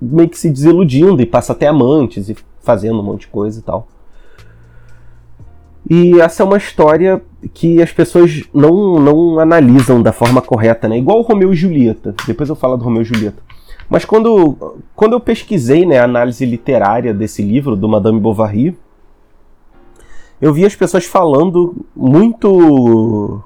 meio 0.01 0.29
que 0.29 0.39
se 0.39 0.51
desiludindo 0.51 1.23
e 1.23 1.27
passa 1.27 1.53
até 1.53 1.67
amantes 1.67 2.29
e 2.29 2.37
fazendo 2.61 3.01
um 3.01 3.03
monte 3.03 3.23
de 3.23 3.29
coisa 3.29 3.59
e 3.59 3.63
tal. 3.63 3.87
E 5.89 6.21
essa 6.21 6.43
é 6.43 6.47
uma 6.47 6.57
história 6.57 7.23
que 7.53 7.83
as 7.83 7.93
pessoas 7.93 8.45
não, 8.55 8.99
não 8.99 9.39
analisam 9.39 10.01
da 10.01 10.13
forma 10.13 10.41
correta, 10.41 10.89
né? 10.89 10.97
Igual 10.97 11.19
o 11.19 11.23
Romeu 11.23 11.53
e 11.53 11.57
Julieta. 11.57 12.15
Depois 12.27 12.49
eu 12.49 12.55
falo 12.55 12.77
do 12.77 12.85
Romeu 12.85 13.03
e 13.03 13.05
Julieta. 13.05 13.43
Mas 13.91 14.05
quando, 14.05 14.79
quando 14.95 15.13
eu 15.13 15.21
pesquisei 15.21 15.85
né, 15.85 15.99
a 15.99 16.05
análise 16.05 16.47
literária 16.47 17.13
desse 17.13 17.43
livro, 17.43 17.77
do 17.77 17.89
Madame 17.89 18.19
Bovary, 18.19 18.79
eu 20.41 20.53
vi 20.53 20.65
as 20.65 20.75
pessoas 20.75 21.05
falando 21.05 21.85
muito 21.95 23.43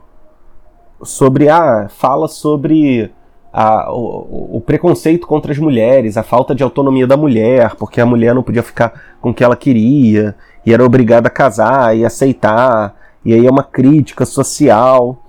sobre. 1.03 1.49
Ah, 1.49 1.89
fala 1.89 2.29
sobre 2.29 3.11
a, 3.53 3.91
o, 3.91 4.57
o, 4.57 4.61
preconceito 4.61 5.27
contra 5.27 5.51
as 5.51 5.59
mulheres, 5.59 6.19
a 6.19 6.23
falta 6.23 6.55
de 6.55 6.63
autonomia 6.63 7.07
da 7.07 7.17
mulher, 7.17 7.75
porque 7.77 8.03
a 8.03 8.07
mulher 8.07 8.35
não 8.35 8.43
podia 8.43 8.63
ficar 8.63 9.17
com 9.19 9.31
o 9.31 9.35
que 9.35 9.43
ela 9.43 9.57
queria 9.57 10.35
e 10.65 10.75
era 10.75 10.85
obrigada 10.85 11.29
a 11.29 11.31
casar 11.31 11.97
e 11.97 12.05
aceitar, 12.05 12.95
e 13.25 13.33
aí 13.33 13.47
é 13.47 13.51
uma 13.51 13.63
crítica 13.63 14.27
social. 14.27 15.23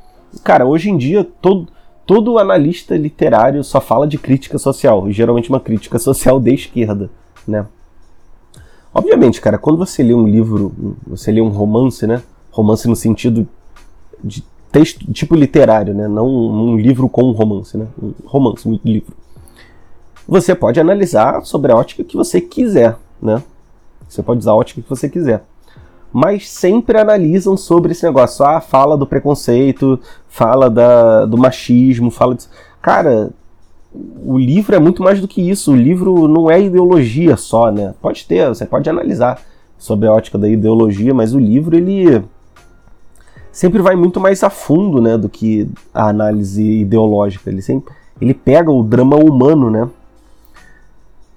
Cara, 0.44 0.66
hoje 0.66 0.90
em 0.90 0.98
dia 0.98 1.24
todo, 1.24 1.68
todo 2.06 2.38
analista 2.38 2.98
literário 2.98 3.64
só 3.64 3.80
fala 3.80 4.06
de 4.06 4.18
crítica 4.18 4.58
social, 4.58 5.08
e 5.08 5.14
geralmente 5.14 5.50
uma 5.50 5.62
crítica 5.62 5.98
social 5.98 6.38
de 6.38 6.54
esquerda, 6.54 7.10
né? 7.48 7.66
Obviamente, 8.94 9.40
cara, 9.40 9.58
quando 9.58 9.78
você 9.78 10.04
lê 10.04 10.14
um 10.14 10.28
livro, 10.28 10.98
você 11.06 11.32
lê 11.32 11.40
um 11.40 11.50
romance, 11.50 12.06
né? 12.06 12.22
Romance 12.52 12.88
no 12.90 12.96
sentido 12.96 13.48
de 14.22 14.44
texto 14.72 15.12
tipo 15.12 15.36
literário, 15.36 15.94
né? 15.94 16.08
Não 16.08 16.28
um 16.28 16.78
livro 16.78 17.08
com 17.10 17.24
um 17.24 17.32
romance, 17.32 17.78
né? 17.78 17.88
Um 18.02 18.14
romance, 18.26 18.68
um 18.68 18.80
livro. 18.84 19.14
Você 20.28 20.54
pode 20.54 20.80
analisar 20.80 21.46
sobre 21.46 21.72
a 21.72 21.76
ótica 21.76 22.04
que 22.04 22.18
você 22.18 22.42
quiser, 22.42 22.98
né? 23.22 23.42
Você 24.08 24.22
pode 24.22 24.40
usar 24.40 24.52
a 24.52 24.56
ótica 24.56 24.82
que 24.82 24.90
você 24.90 25.10
quiser. 25.10 25.44
Mas 26.12 26.50
sempre 26.50 26.98
analisam 26.98 27.56
sobre 27.58 27.92
esse 27.92 28.06
negócio. 28.06 28.46
Ah, 28.46 28.62
fala 28.62 28.98
do 28.98 29.06
preconceito, 29.06 30.00
fala 30.28 30.70
da, 30.70 31.26
do 31.26 31.38
machismo, 31.38 32.10
fala 32.10 32.36
disso. 32.36 32.50
Cara, 32.82 33.30
o 34.26 34.38
livro 34.38 34.76
é 34.76 34.80
muito 34.80 35.04
mais 35.04 35.20
do 35.20 35.28
que 35.28 35.42
isso. 35.42 35.72
O 35.72 35.76
livro 35.76 36.28
não 36.28 36.50
é 36.50 36.62
ideologia 36.62 37.36
só, 37.38 37.72
né? 37.72 37.94
Pode 38.02 38.26
ter, 38.26 38.48
você 38.48 38.66
pode 38.66 38.90
analisar 38.90 39.42
sobre 39.78 40.08
a 40.08 40.14
ótica 40.14 40.38
da 40.38 40.50
ideologia, 40.50 41.14
mas 41.14 41.34
o 41.34 41.40
livro 41.40 41.76
ele 41.76 42.24
sempre 43.58 43.82
vai 43.82 43.96
muito 43.96 44.20
mais 44.20 44.44
a 44.44 44.52
fundo, 44.52 45.02
né, 45.02 45.18
do 45.18 45.28
que 45.28 45.68
a 45.92 46.10
análise 46.10 46.64
ideológica. 46.64 47.50
Ele 47.50 47.60
sempre 47.60 47.92
ele 48.22 48.32
pega 48.32 48.70
o 48.70 48.84
drama 48.84 49.16
humano, 49.16 49.72
né? 49.72 49.90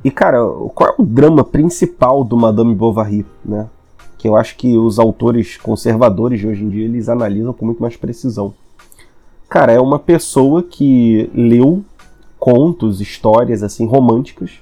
E, 0.04 0.10
cara, 0.10 0.38
qual 0.74 0.90
é 0.90 0.94
o 0.98 1.02
drama 1.02 1.42
principal 1.42 2.22
do 2.22 2.36
Madame 2.36 2.74
Bovary, 2.74 3.24
né? 3.42 3.68
Que 4.18 4.28
eu 4.28 4.36
acho 4.36 4.54
que 4.58 4.76
os 4.76 4.98
autores 4.98 5.56
conservadores 5.56 6.40
de 6.40 6.46
hoje 6.46 6.62
em 6.62 6.68
dia, 6.68 6.84
eles 6.84 7.08
analisam 7.08 7.54
com 7.54 7.64
muito 7.64 7.80
mais 7.80 7.96
precisão. 7.96 8.52
Cara, 9.48 9.72
é 9.72 9.80
uma 9.80 9.98
pessoa 9.98 10.62
que 10.62 11.30
leu 11.34 11.82
contos, 12.38 13.00
histórias, 13.00 13.62
assim, 13.62 13.86
românticas, 13.86 14.60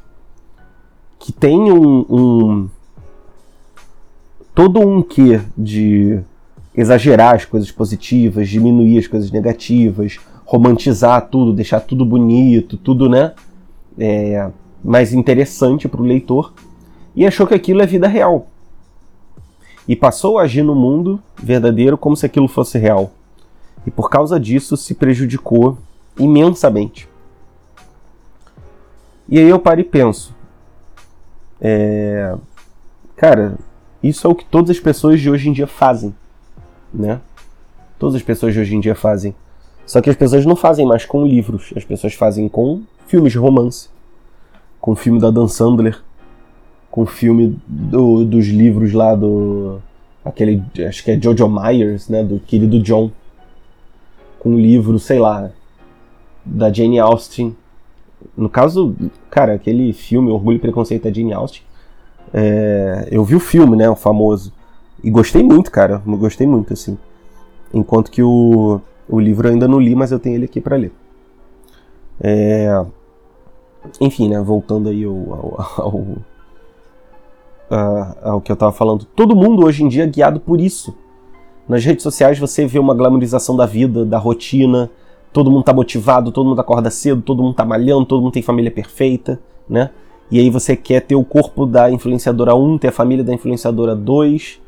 que 1.18 1.32
tem 1.32 1.72
um, 1.72 2.06
um 2.08 2.68
todo 4.54 4.78
um 4.78 5.02
quê 5.02 5.40
de 5.56 6.20
exagerar 6.80 7.34
as 7.34 7.44
coisas 7.44 7.72
positivas, 7.72 8.48
diminuir 8.48 8.98
as 8.98 9.08
coisas 9.08 9.32
negativas, 9.32 10.18
romantizar 10.44 11.28
tudo, 11.28 11.52
deixar 11.52 11.80
tudo 11.80 12.04
bonito, 12.04 12.76
tudo, 12.76 13.08
né? 13.08 13.34
É, 13.98 14.48
mais 14.82 15.12
interessante 15.12 15.88
para 15.88 16.00
o 16.00 16.04
leitor 16.04 16.54
e 17.16 17.26
achou 17.26 17.48
que 17.48 17.54
aquilo 17.54 17.82
é 17.82 17.86
vida 17.86 18.06
real. 18.06 18.46
E 19.88 19.96
passou 19.96 20.38
a 20.38 20.42
agir 20.42 20.62
no 20.62 20.74
mundo 20.74 21.20
verdadeiro 21.36 21.98
como 21.98 22.16
se 22.16 22.24
aquilo 22.24 22.46
fosse 22.46 22.78
real. 22.78 23.10
E 23.84 23.90
por 23.90 24.08
causa 24.08 24.38
disso 24.38 24.76
se 24.76 24.94
prejudicou 24.94 25.78
imensamente. 26.16 27.08
E 29.28 29.36
aí 29.36 29.48
eu 29.48 29.58
paro 29.58 29.80
e 29.80 29.84
penso: 29.84 30.32
é... 31.60 32.36
cara, 33.16 33.58
isso 34.00 34.26
é 34.26 34.30
o 34.30 34.34
que 34.34 34.44
todas 34.44 34.70
as 34.70 34.78
pessoas 34.78 35.20
de 35.20 35.28
hoje 35.28 35.48
em 35.48 35.52
dia 35.52 35.66
fazem, 35.66 36.14
né? 36.92 37.20
Todas 37.98 38.14
as 38.14 38.22
pessoas 38.22 38.56
hoje 38.56 38.74
em 38.74 38.80
dia 38.80 38.94
fazem. 38.94 39.34
Só 39.86 40.00
que 40.00 40.10
as 40.10 40.16
pessoas 40.16 40.44
não 40.44 40.56
fazem 40.56 40.86
mais 40.86 41.04
com 41.04 41.26
livros, 41.26 41.72
as 41.76 41.84
pessoas 41.84 42.14
fazem 42.14 42.48
com 42.48 42.82
filmes 43.06 43.32
de 43.32 43.38
romance 43.38 43.88
com 44.80 44.92
o 44.92 44.96
filme 44.96 45.20
da 45.20 45.30
Dan 45.30 45.48
Sandler, 45.48 46.00
com 46.90 47.02
o 47.02 47.06
filme 47.06 47.58
do, 47.66 48.24
dos 48.24 48.46
livros 48.46 48.92
lá 48.92 49.14
do. 49.14 49.80
aquele. 50.24 50.62
acho 50.86 51.04
que 51.04 51.10
é 51.10 51.20
Jojo 51.20 51.48
Myers, 51.48 52.08
né? 52.08 52.22
Do 52.22 52.38
querido 52.40 52.80
John. 52.80 53.10
Com 54.38 54.54
o 54.54 54.58
livro, 54.58 54.98
sei 54.98 55.18
lá, 55.18 55.50
da 56.44 56.72
Jane 56.72 56.98
Austen. 56.98 57.56
No 58.36 58.48
caso, 58.48 58.94
cara, 59.30 59.54
aquele 59.54 59.92
filme 59.92 60.30
Orgulho 60.30 60.56
e 60.56 60.60
Preconceito 60.60 61.04
da 61.04 61.12
Jane 61.12 61.32
Austen. 61.32 61.62
É, 62.32 63.08
eu 63.10 63.24
vi 63.24 63.34
o 63.34 63.40
filme, 63.40 63.76
né? 63.76 63.90
O 63.90 63.96
famoso. 63.96 64.52
E 65.02 65.10
gostei 65.10 65.42
muito, 65.42 65.70
cara. 65.70 66.02
Gostei 66.06 66.46
muito, 66.46 66.72
assim. 66.72 66.98
Enquanto 67.72 68.10
que 68.10 68.22
o, 68.22 68.80
o 69.08 69.20
livro 69.20 69.48
eu 69.48 69.52
ainda 69.52 69.68
não 69.68 69.78
li, 69.78 69.94
mas 69.94 70.10
eu 70.10 70.18
tenho 70.18 70.36
ele 70.36 70.44
aqui 70.46 70.60
para 70.60 70.76
ler. 70.76 70.92
É, 72.20 72.84
enfim, 74.00 74.28
né, 74.28 74.40
voltando 74.40 74.88
aí 74.88 75.04
ao, 75.04 75.56
ao, 75.76 76.16
ao, 77.70 78.16
ao 78.22 78.40
que 78.40 78.50
eu 78.50 78.54
estava 78.54 78.72
falando, 78.72 79.04
todo 79.04 79.36
mundo 79.36 79.64
hoje 79.64 79.84
em 79.84 79.88
dia 79.88 80.04
é 80.04 80.06
guiado 80.06 80.40
por 80.40 80.60
isso. 80.60 80.94
Nas 81.68 81.84
redes 81.84 82.02
sociais 82.02 82.38
você 82.38 82.66
vê 82.66 82.78
uma 82.78 82.94
glamorização 82.94 83.54
da 83.54 83.66
vida, 83.66 84.04
da 84.04 84.18
rotina, 84.18 84.90
todo 85.32 85.50
mundo 85.50 85.64
tá 85.64 85.72
motivado, 85.72 86.32
todo 86.32 86.48
mundo 86.48 86.60
acorda 86.60 86.90
cedo, 86.90 87.22
todo 87.22 87.42
mundo 87.42 87.54
tá 87.54 87.64
malhando, 87.64 88.06
todo 88.06 88.22
mundo 88.22 88.32
tem 88.32 88.42
família 88.42 88.70
perfeita, 88.70 89.38
né? 89.68 89.90
E 90.30 90.38
aí 90.38 90.50
você 90.50 90.76
quer 90.76 91.02
ter 91.02 91.14
o 91.14 91.24
corpo 91.24 91.66
da 91.66 91.90
influenciadora 91.90 92.54
1, 92.54 92.78
ter 92.78 92.88
a 92.88 92.92
família 92.92 93.24
da 93.24 93.32
influenciadora 93.32 93.94
2, 93.94 94.60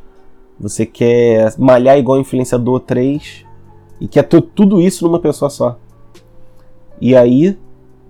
você 0.60 0.84
quer 0.84 1.54
malhar 1.58 1.98
igual 1.98 2.20
influenciador 2.20 2.80
3, 2.80 3.46
e 4.00 4.06
quer 4.06 4.24
ter 4.24 4.42
tudo 4.42 4.80
isso 4.80 5.04
numa 5.04 5.18
pessoa 5.18 5.50
só. 5.50 5.78
E 7.00 7.16
aí 7.16 7.56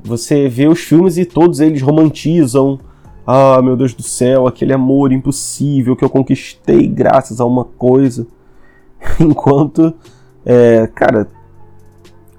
você 0.03 0.49
vê 0.49 0.67
os 0.67 0.81
filmes 0.81 1.17
e 1.17 1.25
todos 1.25 1.61
eles 1.61 1.83
romantizam. 1.83 2.79
Ah, 3.27 3.61
meu 3.63 3.77
Deus 3.77 3.95
do 3.95 4.03
céu, 4.03 4.47
aquele 4.47 4.73
amor 4.73 5.13
impossível 5.13 5.95
que 5.95 6.05
eu 6.05 6.11
conquistei 6.11 6.87
graças 6.87 7.41
a 7.41 7.45
uma 7.45 7.65
coisa. 7.65 8.27
Enquanto, 9.21 9.95
é, 10.45 10.89
cara, 10.89 11.29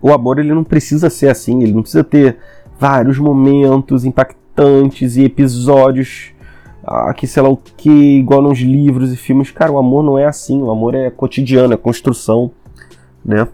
o 0.02 0.12
amor 0.12 0.39
ele 0.39 0.54
não 0.54 0.63
precisa 0.63 1.10
ser 1.10 1.30
assim, 1.30 1.62
ele 1.63 1.74
não 1.74 1.82
precisa 1.82 2.04
ter 2.04 2.38
vários 2.80 3.19
momentos 3.19 4.04
impactantes 4.04 5.15
e 5.15 5.24
episódios 5.24 6.34
que 7.17 7.28
sei 7.28 7.44
lá 7.44 7.50
o 7.50 7.58
que, 7.58 7.89
igual 7.89 8.41
nos 8.41 8.60
livros 8.60 9.12
e 9.12 9.17
filmes. 9.17 9.52
Cara, 9.52 9.72
o 9.72 9.78
amor 9.78 10.04
não 10.04 10.17
é 10.17 10.26
assim, 10.26 10.62
o 10.62 10.72
amor 10.72 10.96
é 10.96 11.10
cotidiano, 11.10 11.74
é 11.74 11.78
construção, 11.78 12.52
né? 13.24 13.48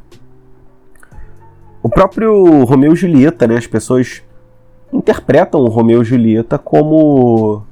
O 1.83 1.89
próprio 1.89 2.63
Romeu 2.63 2.93
e 2.93 2.95
Julieta, 2.95 3.47
né? 3.47 3.57
As 3.57 3.67
pessoas 3.67 4.23
interpretam 4.91 5.61
o 5.61 5.69
Romeu 5.69 6.01
e 6.01 6.05
Julieta 6.05 6.57
como 6.57 7.63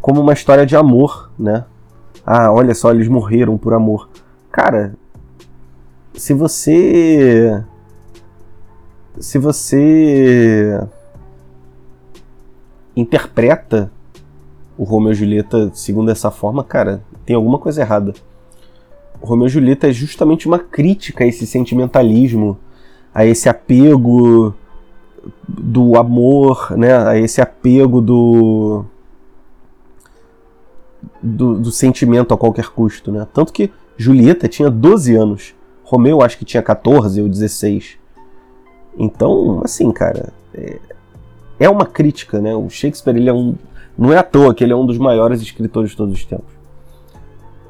como 0.00 0.20
uma 0.20 0.32
história 0.32 0.64
de 0.64 0.74
amor, 0.76 1.30
né? 1.38 1.64
Ah, 2.24 2.52
olha 2.52 2.74
só, 2.74 2.90
eles 2.90 3.08
morreram 3.08 3.58
por 3.58 3.74
amor. 3.74 4.08
Cara, 4.50 4.94
se 6.14 6.34
você. 6.34 7.62
Se 9.18 9.38
você. 9.38 10.80
Interpreta 12.96 13.90
o 14.76 14.84
Romeu 14.84 15.12
e 15.12 15.14
Julieta 15.14 15.70
segundo 15.74 16.10
essa 16.10 16.30
forma, 16.30 16.64
cara, 16.64 17.02
tem 17.26 17.36
alguma 17.36 17.58
coisa 17.58 17.82
errada. 17.82 18.14
O 19.20 19.26
Romeu 19.26 19.46
e 19.46 19.50
Julieta 19.50 19.88
é 19.88 19.92
justamente 19.92 20.46
uma 20.46 20.58
crítica 20.58 21.24
a 21.24 21.26
esse 21.26 21.46
sentimentalismo, 21.46 22.58
a 23.14 23.26
esse 23.26 23.48
apego 23.48 24.54
do 25.46 25.98
amor, 25.98 26.74
né, 26.76 26.96
a 26.96 27.18
esse 27.18 27.40
apego 27.40 28.00
do, 28.00 28.84
do, 31.22 31.58
do 31.58 31.70
sentimento 31.70 32.32
a 32.32 32.38
qualquer 32.38 32.68
custo, 32.70 33.12
né? 33.12 33.26
Tanto 33.34 33.52
que 33.52 33.70
Julieta 33.96 34.48
tinha 34.48 34.70
12 34.70 35.14
anos, 35.14 35.54
Romeu 35.84 36.22
acho 36.22 36.38
que 36.38 36.44
tinha 36.44 36.62
14 36.62 37.20
ou 37.20 37.28
16. 37.28 37.98
Então, 38.96 39.60
assim, 39.62 39.92
cara, 39.92 40.32
é, 40.54 40.78
é 41.60 41.68
uma 41.68 41.86
crítica, 41.86 42.40
né? 42.40 42.54
O 42.54 42.68
Shakespeare 42.68 43.16
ele 43.16 43.28
é 43.28 43.32
um, 43.32 43.54
não 43.96 44.12
é 44.12 44.18
à 44.18 44.22
toa 44.22 44.54
que 44.54 44.64
ele 44.64 44.72
é 44.72 44.76
um 44.76 44.86
dos 44.86 44.98
maiores 44.98 45.42
escritores 45.42 45.90
de 45.90 45.96
todos 45.96 46.14
os 46.14 46.24
tempos. 46.24 46.52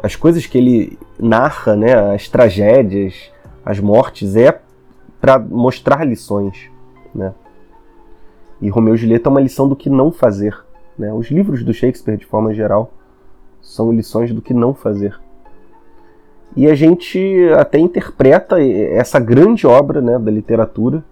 As 0.03 0.17
coisas 0.17 0.47
que 0.47 0.57
ele 0.57 0.99
narra, 1.19 1.77
né, 1.77 2.15
as 2.15 2.29
tragédias, 2.29 3.31
as 3.65 3.79
mortes, 3.81 4.37
é 4.37 4.59
para 5.21 5.39
mostrar 5.39 6.05
lições, 6.05 6.71
né? 7.15 7.35
E 8.63 8.69
Romeu 8.69 8.95
e 8.95 8.97
Julieta 8.97 9.29
é 9.29 9.31
uma 9.31 9.41
lição 9.41 9.69
do 9.69 9.77
que 9.77 9.91
não 9.91 10.13
fazer. 10.13 10.57
Né? 10.99 11.13
Os 11.13 11.31
livros 11.31 11.65
do 11.65 11.73
Shakespeare, 11.73 12.17
de 12.17 12.27
forma 12.27 12.55
geral, 12.55 12.93
são 13.61 13.91
lições 13.91 14.33
do 14.33 14.43
que 14.43 14.55
não 14.55 14.75
fazer. 14.75 15.19
E 16.57 16.67
a 16.67 16.75
gente 16.75 17.19
até 17.59 17.79
interpreta 17.79 18.61
essa 18.61 19.19
grande 19.19 19.67
obra 19.67 20.01
né, 20.01 20.19
da 20.19 20.31
literatura. 20.31 21.03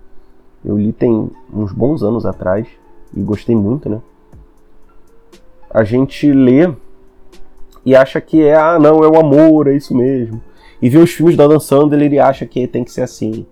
Eu 0.68 0.76
li 0.76 0.92
tem 0.92 1.30
uns 1.50 1.72
bons 1.72 2.02
anos 2.02 2.26
atrás 2.26 2.68
e 3.16 3.22
gostei 3.22 3.56
muito, 3.56 3.88
né? 3.88 4.02
A 5.70 5.82
gente 5.82 6.30
lê 6.30 6.70
e 7.86 7.96
acha 7.96 8.20
que 8.20 8.42
é, 8.42 8.54
ah, 8.54 8.78
não, 8.78 9.02
é 9.02 9.08
o 9.08 9.18
amor, 9.18 9.66
é 9.66 9.74
isso 9.74 9.96
mesmo. 9.96 10.42
E 10.82 10.90
vê 10.90 10.98
os 10.98 11.10
filmes 11.10 11.38
da 11.38 11.46
Dan 11.46 11.58
Sandler 11.58 12.12
e 12.12 12.18
acha 12.18 12.44
que 12.44 12.66
tem 12.66 12.84
que 12.84 12.92
ser 12.92 13.00
assim. 13.00 13.46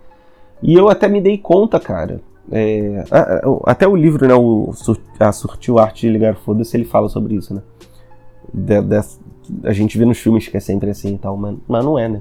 E 0.62 0.74
eu 0.74 0.90
até 0.90 1.09
me 1.09 1.22
dei 1.22 1.38
conta, 1.38 1.81
cara, 1.81 2.20
é, 2.52 3.02
até 3.64 3.88
o 3.88 3.96
livro, 3.96 4.29
né, 4.29 4.35
o, 4.35 4.70
a 5.18 5.33
Surtiu 5.33 5.79
Arte 5.79 6.02
de 6.02 6.12
Ligar 6.12 6.37
Foda-se, 6.37 6.76
ele 6.76 6.85
fala 6.85 7.09
sobre 7.09 7.35
isso, 7.35 7.55
né? 7.55 7.62
De, 8.52 8.83
de, 8.83 9.00
a 9.64 9.72
gente 9.72 9.96
vê 9.96 10.05
nos 10.05 10.18
filmes 10.18 10.48
que 10.48 10.57
é 10.59 10.61
sempre 10.61 10.90
assim 10.90 11.14
e 11.14 11.18
tal, 11.18 11.35
mas, 11.35 11.57
mas 11.66 11.83
não 11.83 11.98
é, 11.98 12.11
né? 12.11 12.20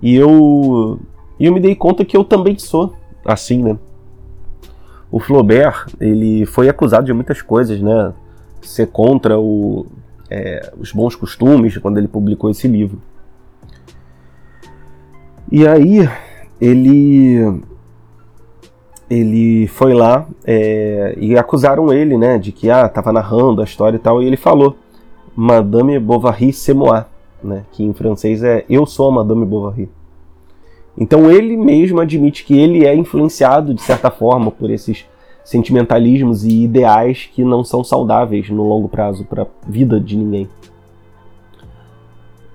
E 0.00 0.14
eu, 0.14 1.00
eu 1.40 1.52
me 1.52 1.58
dei 1.58 1.74
conta 1.74 2.04
que 2.04 2.16
eu 2.16 2.22
também 2.22 2.56
sou 2.56 2.94
assim, 3.24 3.60
né? 3.60 3.76
O 5.10 5.18
Flaubert, 5.18 5.86
ele 6.00 6.44
foi 6.44 6.68
acusado 6.68 7.06
de 7.06 7.12
muitas 7.12 7.40
coisas, 7.40 7.80
né? 7.80 8.12
Ser 8.62 8.88
contra 8.88 9.38
o, 9.38 9.86
é, 10.30 10.72
os 10.78 10.92
bons 10.92 11.14
costumes 11.14 11.76
quando 11.78 11.98
ele 11.98 12.08
publicou 12.08 12.50
esse 12.50 12.68
livro. 12.68 13.00
E 15.50 15.66
aí, 15.66 16.08
ele 16.60 17.62
ele 19.10 19.66
foi 19.68 19.94
lá 19.94 20.26
é, 20.44 21.14
e 21.18 21.36
acusaram 21.38 21.90
ele, 21.92 22.18
né, 22.18 22.36
de 22.36 22.52
que 22.52 22.68
ah, 22.68 22.86
tava 22.88 23.10
narrando 23.10 23.62
a 23.62 23.64
história 23.64 23.96
e 23.96 23.98
tal, 23.98 24.22
e 24.22 24.26
ele 24.26 24.36
falou 24.36 24.76
Madame 25.34 25.98
Bovary 25.98 26.52
c'est 26.52 26.74
moi, 26.74 27.04
né, 27.42 27.64
que 27.72 27.82
em 27.82 27.94
francês 27.94 28.42
é 28.42 28.66
eu 28.68 28.84
sou 28.84 29.08
a 29.08 29.12
Madame 29.12 29.46
Bovary. 29.46 29.88
Então 30.98 31.30
ele 31.30 31.56
mesmo 31.56 32.00
admite 32.00 32.44
que 32.44 32.58
ele 32.58 32.84
é 32.84 32.94
influenciado 32.94 33.72
de 33.72 33.80
certa 33.80 34.10
forma 34.10 34.50
por 34.50 34.68
esses 34.68 35.06
sentimentalismos 35.44 36.44
e 36.44 36.64
ideais 36.64 37.28
que 37.32 37.44
não 37.44 37.62
são 37.62 37.84
saudáveis 37.84 38.50
no 38.50 38.68
longo 38.68 38.88
prazo 38.88 39.24
para 39.24 39.44
a 39.44 39.46
vida 39.66 40.00
de 40.00 40.16
ninguém. 40.16 40.48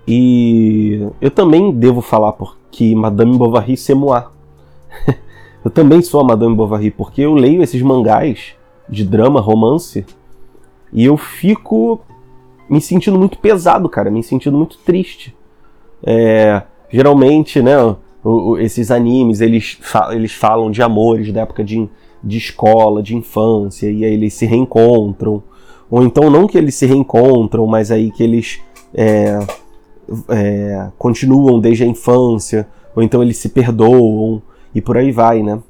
E 0.05 1.07
eu 1.21 1.31
também 1.31 1.71
devo 1.71 2.01
falar 2.01 2.33
porque 2.33 2.93
Madame 2.93 3.37
Bovary 3.37 3.77
c'est 3.77 3.95
moi. 3.97 4.25
Eu 5.63 5.71
também 5.71 6.01
sou 6.01 6.19
a 6.19 6.25
Madame 6.25 6.53
Bovary, 6.53 6.91
porque 6.91 7.21
eu 7.21 7.33
leio 7.33 7.63
esses 7.63 7.81
mangás 7.81 8.53
de 8.89 9.05
drama, 9.05 9.39
romance, 9.39 10.05
e 10.91 11.05
eu 11.05 11.15
fico 11.15 12.01
me 12.69 12.81
sentindo 12.81 13.17
muito 13.17 13.37
pesado, 13.37 13.87
cara, 13.87 14.11
me 14.11 14.21
sentindo 14.21 14.57
muito 14.57 14.77
triste. 14.79 15.33
É, 16.05 16.63
geralmente, 16.91 17.61
né, 17.61 17.77
esses 18.59 18.89
animes, 18.89 19.41
eles, 19.41 19.79
eles 20.11 20.31
falam 20.31 20.71
de 20.71 20.81
amores 20.81 21.31
da 21.31 21.41
época 21.41 21.63
de, 21.63 21.89
de 22.23 22.37
escola, 22.37 23.03
de 23.03 23.15
infância, 23.15 23.91
e 23.91 24.05
aí 24.05 24.13
eles 24.13 24.33
se 24.33 24.45
reencontram. 24.45 25.43
Ou 25.91 26.03
então 26.03 26.29
não 26.29 26.47
que 26.47 26.57
eles 26.57 26.75
se 26.75 26.85
reencontram, 26.85 27.67
mas 27.67 27.91
aí 27.91 28.11
que 28.11 28.23
eles 28.23 28.61
é, 28.93 29.39
é, 30.29 30.89
continuam 30.97 31.59
desde 31.59 31.83
a 31.83 31.87
infância, 31.87 32.67
ou 32.95 33.03
então 33.03 33.21
eles 33.21 33.37
se 33.37 33.49
perdoam, 33.49 34.41
e 34.73 34.81
por 34.81 34.97
aí 34.97 35.11
vai, 35.11 35.43
né? 35.43 35.61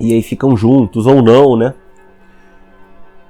E 0.00 0.12
aí 0.12 0.22
ficam 0.22 0.56
juntos 0.56 1.06
ou 1.06 1.22
não, 1.22 1.56
né? 1.56 1.74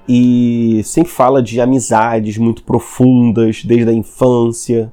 E 0.08 0.80
sempre 0.84 1.10
fala 1.12 1.42
de 1.42 1.60
amizades 1.60 2.38
muito 2.38 2.62
profundas 2.62 3.62
desde 3.64 3.90
a 3.90 3.92
infância, 3.92 4.92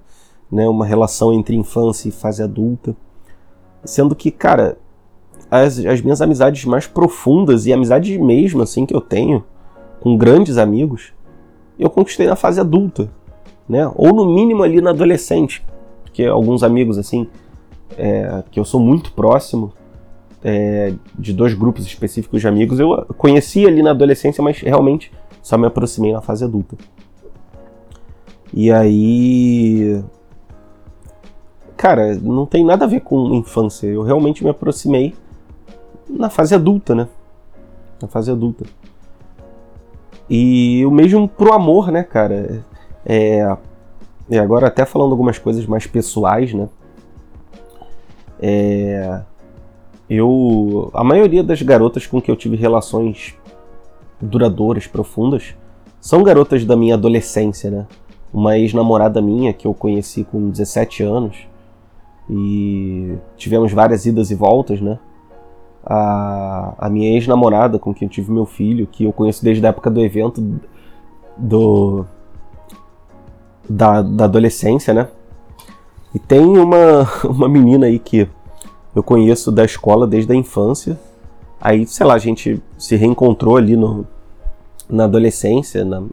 né? 0.52 0.68
Uma 0.68 0.86
relação 0.86 1.34
entre 1.34 1.56
infância 1.56 2.10
e 2.10 2.12
fase 2.12 2.44
adulta. 2.44 2.96
Sendo 3.86 4.16
que, 4.16 4.32
cara, 4.32 4.78
as, 5.50 5.78
as 5.86 6.02
minhas 6.02 6.22
amizades 6.22 6.66
mais 6.66 6.88
profundas 6.88 7.66
e 7.66 7.74
amizades 7.74 8.18
mesmo, 8.18 8.62
assim, 8.62 8.86
que 8.86 8.96
eu 8.96 9.02
tenho 9.02 9.44
com 10.00 10.18
grandes 10.18 10.58
amigos, 10.58 11.14
eu 11.80 11.90
conquistei 11.90 12.28
na 12.28 12.36
fase 12.36 12.60
adulta, 12.60 13.10
né? 13.68 13.90
Ou 13.96 14.14
no 14.14 14.26
mínimo 14.26 14.64
ali 14.64 14.82
na 14.82 14.90
adolescente, 14.92 15.66
porque 16.04 16.24
alguns 16.24 16.64
amigos, 16.64 16.98
assim, 16.98 17.28
é, 17.98 18.44
que 18.52 18.60
eu 18.60 18.66
sou 18.66 18.80
muito 18.80 19.14
próximo, 19.14 19.74
é, 20.44 20.94
de 21.18 21.34
dois 21.34 21.56
grupos 21.56 21.86
específicos 21.88 22.40
de 22.40 22.48
amigos 22.48 22.80
eu 22.80 23.04
conheci 23.18 23.66
ali 23.66 23.82
na 23.82 23.90
adolescência, 23.90 24.44
mas 24.44 24.60
realmente 24.60 25.12
só 25.42 25.58
me 25.58 25.66
aproximei 25.66 26.14
na 26.14 26.22
fase 26.22 26.44
adulta. 26.44 26.78
E 28.54 28.72
aí. 28.72 30.04
Cara, 31.78 32.16
não 32.16 32.46
tem 32.46 32.64
nada 32.64 32.86
a 32.86 32.88
ver 32.88 33.02
com 33.02 33.34
infância. 33.34 33.88
Eu 33.88 34.02
realmente 34.02 34.44
me 34.44 34.50
aproximei 34.50 35.14
na 36.10 36.30
fase 36.30 36.56
adulta, 36.56 36.96
né? 36.96 37.08
Na 38.02 38.08
fase 38.08 38.32
adulta. 38.32 38.66
E 40.30 40.86
o 40.86 40.92
mesmo 40.92 41.28
pro 41.28 41.54
amor, 41.54 41.92
né, 41.92 42.04
cara? 42.04 42.64
É, 43.06 43.56
e 44.30 44.38
agora 44.38 44.68
até 44.68 44.86
falando 44.86 45.12
algumas 45.12 45.38
coisas 45.38 45.66
mais 45.66 45.86
pessoais, 45.86 46.54
né? 46.54 46.70
É, 48.40 49.22
eu. 50.10 50.90
A 50.94 51.04
maioria 51.04 51.44
das 51.44 51.62
garotas 51.62 52.08
com 52.08 52.22
que 52.22 52.32
eu 52.32 52.36
tive 52.36 52.56
relações 52.56 53.36
duradouras, 54.20 54.88
profundas, 54.88 55.56
são 56.00 56.24
garotas 56.24 56.64
da 56.64 56.76
minha 56.76 56.96
adolescência, 56.96 57.70
né? 57.70 57.86
Uma 58.34 58.58
ex-namorada 58.58 59.22
minha 59.22 59.54
que 59.54 59.68
eu 59.68 59.74
conheci 59.74 60.24
com 60.24 60.50
17 60.50 61.04
anos 61.04 61.48
e 62.30 63.16
tivemos 63.38 63.72
várias 63.72 64.06
idas 64.06 64.32
e 64.32 64.36
voltas, 64.36 64.82
né? 64.82 65.00
A, 65.86 66.74
a 66.80 66.90
minha 66.90 67.14
ex-namorada 67.14 67.78
com 67.78 67.94
quem 67.94 68.08
eu 68.08 68.12
tive 68.12 68.32
meu 68.32 68.46
filho, 68.46 68.88
que 68.88 69.04
eu 69.04 69.14
conheço 69.14 69.44
desde 69.44 69.66
a 69.66 69.70
época 69.70 69.90
do 69.90 70.02
evento 70.02 70.44
do 71.38 72.06
da, 73.70 74.02
da 74.02 74.26
adolescência, 74.26 74.94
né? 74.94 75.08
E 76.14 76.20
tem 76.20 76.46
uma, 76.46 77.08
uma 77.26 77.50
menina 77.50 77.88
aí 77.88 78.00
que 78.00 78.28
eu 78.96 79.04
conheço 79.04 79.52
da 79.52 79.66
escola 79.66 80.08
desde 80.08 80.32
a 80.32 80.36
infância. 80.36 80.98
Aí, 81.60 81.86
sei 81.86 82.06
lá, 82.06 82.14
a 82.14 82.20
gente 82.20 82.62
se 82.78 82.96
reencontrou 82.96 83.58
ali 83.58 83.76
no, 83.76 84.08
na 84.90 85.04
adolescência. 85.04 85.84
Na, 85.84 86.04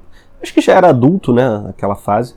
acho 0.42 0.52
que 0.52 0.60
já 0.60 0.74
era 0.74 0.88
adulto, 0.88 1.32
né? 1.32 1.66
Aquela 1.68 1.94
fase. 1.94 2.34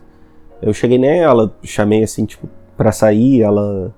Eu 0.61 0.73
cheguei 0.73 0.97
nela, 0.97 1.53
chamei 1.63 2.03
assim, 2.03 2.25
tipo, 2.25 2.47
pra 2.75 2.91
sair. 2.91 3.41
Ela 3.41 3.93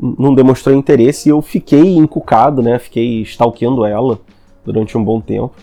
não 0.00 0.34
demonstrou 0.34 0.74
interesse 0.74 1.28
e 1.28 1.32
eu 1.32 1.40
fiquei 1.40 1.96
encucado, 1.96 2.62
né? 2.62 2.78
Fiquei 2.78 3.22
stalkeando 3.22 3.84
ela 3.84 4.20
durante 4.64 4.96
um 4.96 5.04
bom 5.04 5.20
tempo. 5.20 5.54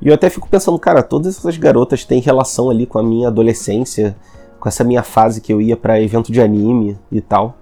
E 0.00 0.08
eu 0.08 0.14
até 0.14 0.28
fico 0.28 0.48
pensando, 0.48 0.78
cara, 0.78 1.02
todas 1.02 1.38
essas 1.38 1.56
garotas 1.56 2.04
têm 2.04 2.20
relação 2.20 2.70
ali 2.70 2.86
com 2.86 2.98
a 2.98 3.02
minha 3.02 3.28
adolescência, 3.28 4.16
com 4.58 4.68
essa 4.68 4.82
minha 4.82 5.02
fase 5.02 5.40
que 5.40 5.52
eu 5.52 5.60
ia 5.60 5.76
para 5.76 6.00
evento 6.00 6.32
de 6.32 6.40
anime 6.40 6.98
e 7.10 7.20
tal. 7.20 7.56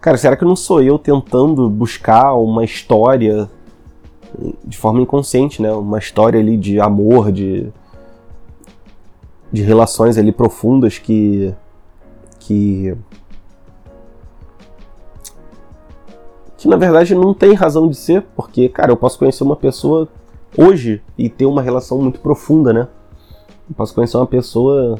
Cara, 0.00 0.16
será 0.16 0.36
que 0.36 0.44
não 0.44 0.56
sou 0.56 0.82
eu 0.82 0.98
tentando 0.98 1.68
buscar 1.68 2.34
uma 2.34 2.64
história 2.64 3.50
de 4.64 4.76
forma 4.76 5.00
inconsciente, 5.00 5.60
né? 5.60 5.72
Uma 5.72 5.98
história 5.98 6.38
ali 6.38 6.56
de 6.56 6.80
amor, 6.80 7.32
de 7.32 7.72
de 9.52 9.62
relações 9.62 10.18
ali 10.18 10.32
profundas 10.32 10.98
que 10.98 11.54
que 12.46 12.96
que 16.56 16.68
na 16.68 16.76
verdade 16.76 17.14
não 17.14 17.34
tem 17.34 17.52
razão 17.52 17.88
de 17.88 17.96
ser, 17.96 18.22
porque 18.34 18.68
cara, 18.68 18.92
eu 18.92 18.96
posso 18.96 19.18
conhecer 19.18 19.42
uma 19.42 19.56
pessoa 19.56 20.08
hoje 20.56 21.02
e 21.18 21.28
ter 21.28 21.44
uma 21.44 21.60
relação 21.60 21.98
muito 21.98 22.20
profunda, 22.20 22.72
né? 22.72 22.88
Eu 23.68 23.74
posso 23.76 23.94
conhecer 23.94 24.16
uma 24.16 24.26
pessoa, 24.26 24.96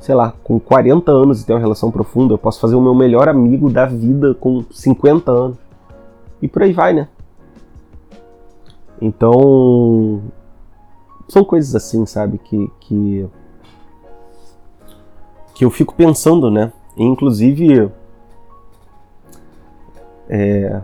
sei 0.00 0.14
lá, 0.14 0.32
com 0.42 0.58
40 0.58 1.12
anos 1.12 1.42
e 1.42 1.46
ter 1.46 1.52
uma 1.52 1.60
relação 1.60 1.90
profunda, 1.90 2.34
eu 2.34 2.38
posso 2.38 2.58
fazer 2.58 2.74
o 2.74 2.80
meu 2.80 2.94
melhor 2.94 3.28
amigo 3.28 3.70
da 3.70 3.86
vida 3.86 4.34
com 4.34 4.64
50 4.70 5.30
anos. 5.30 5.58
E 6.40 6.48
por 6.48 6.62
aí 6.62 6.72
vai, 6.72 6.92
né? 6.92 7.08
Então, 9.00 10.22
são 11.28 11.44
coisas 11.44 11.74
assim, 11.74 12.04
sabe, 12.06 12.38
que, 12.38 12.70
que 12.80 13.28
que 15.62 15.64
eu 15.64 15.70
fico 15.70 15.94
pensando, 15.94 16.50
né? 16.50 16.72
Inclusive, 16.96 17.88
é, 20.28 20.80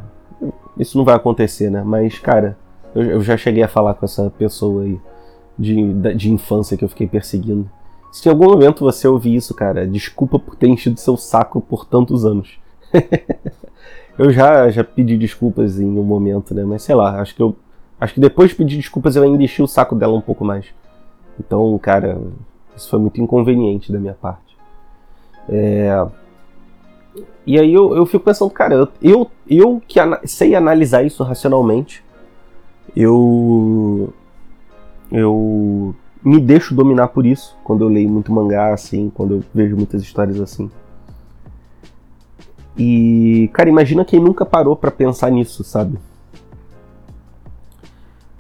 isso 0.79 0.97
não 0.97 1.05
vai 1.05 1.17
acontecer, 1.17 1.69
né? 1.69 1.83
Mas, 1.85 2.21
cara, 2.21 2.57
eu, 2.95 3.03
eu, 3.03 3.21
já 3.21 3.37
cheguei 3.37 3.64
a 3.64 3.67
falar 3.67 3.95
com 3.95 4.05
essa 4.05 4.31
pessoa 4.31 4.85
aí 4.85 5.01
de, 5.59 6.14
de 6.14 6.31
infância 6.31 6.77
que 6.77 6.85
eu 6.85 6.88
fiquei 6.88 7.09
perseguindo. 7.09 7.69
Se 8.12 8.29
em 8.29 8.31
algum 8.31 8.45
momento 8.45 8.85
você 8.85 9.09
ouvir 9.09 9.35
isso, 9.35 9.53
cara, 9.53 9.85
desculpa 9.85 10.38
por 10.38 10.55
ter 10.55 10.69
enchido 10.69 11.01
seu 11.01 11.17
saco 11.17 11.61
por 11.61 11.85
tantos 11.85 12.25
anos. 12.25 12.61
eu 14.17 14.31
já, 14.31 14.71
já 14.71 14.85
pedi 14.85 15.19
desculpas 15.19 15.81
em 15.81 15.99
um 15.99 16.05
momento, 16.05 16.55
né? 16.55 16.62
Mas 16.62 16.83
sei 16.83 16.95
lá, 16.95 17.21
acho 17.21 17.35
que 17.35 17.43
eu. 17.43 17.57
Acho 18.01 18.14
que 18.14 18.21
depois 18.21 18.51
de 18.51 18.55
pedir 18.55 18.77
desculpas 18.77 19.17
eu 19.17 19.25
ainda 19.25 19.43
enchi 19.43 19.61
o 19.61 19.67
saco 19.67 19.97
dela 19.97 20.14
um 20.14 20.21
pouco 20.21 20.45
mais. 20.45 20.67
Então, 21.37 21.77
cara, 21.79 22.17
isso 22.77 22.88
foi 22.88 23.01
muito 23.01 23.21
inconveniente 23.21 23.91
da 23.91 23.99
minha 23.99 24.14
parte. 24.14 24.47
É... 25.48 26.06
E 27.46 27.58
aí 27.58 27.72
eu, 27.72 27.96
eu 27.96 28.04
fico 28.04 28.24
pensando, 28.24 28.50
cara, 28.50 28.74
eu, 29.00 29.30
eu, 29.48 29.82
que 29.87 29.98
sei 30.24 30.54
analisar 30.54 31.02
isso 31.02 31.22
racionalmente, 31.22 32.04
eu. 32.94 34.12
Eu 35.11 35.94
me 36.22 36.38
deixo 36.40 36.74
dominar 36.74 37.08
por 37.08 37.24
isso 37.24 37.56
quando 37.64 37.82
eu 37.84 37.88
leio 37.88 38.11
muito 38.11 38.30
mangá, 38.30 38.74
assim, 38.74 39.11
quando 39.14 39.37
eu 39.37 39.44
vejo 39.54 39.76
muitas 39.76 40.02
histórias 40.02 40.38
assim. 40.40 40.70
E, 42.76 43.50
cara, 43.52 43.68
imagina 43.68 44.04
quem 44.04 44.20
nunca 44.20 44.44
parou 44.44 44.76
para 44.76 44.90
pensar 44.90 45.30
nisso, 45.30 45.64
sabe? 45.64 45.98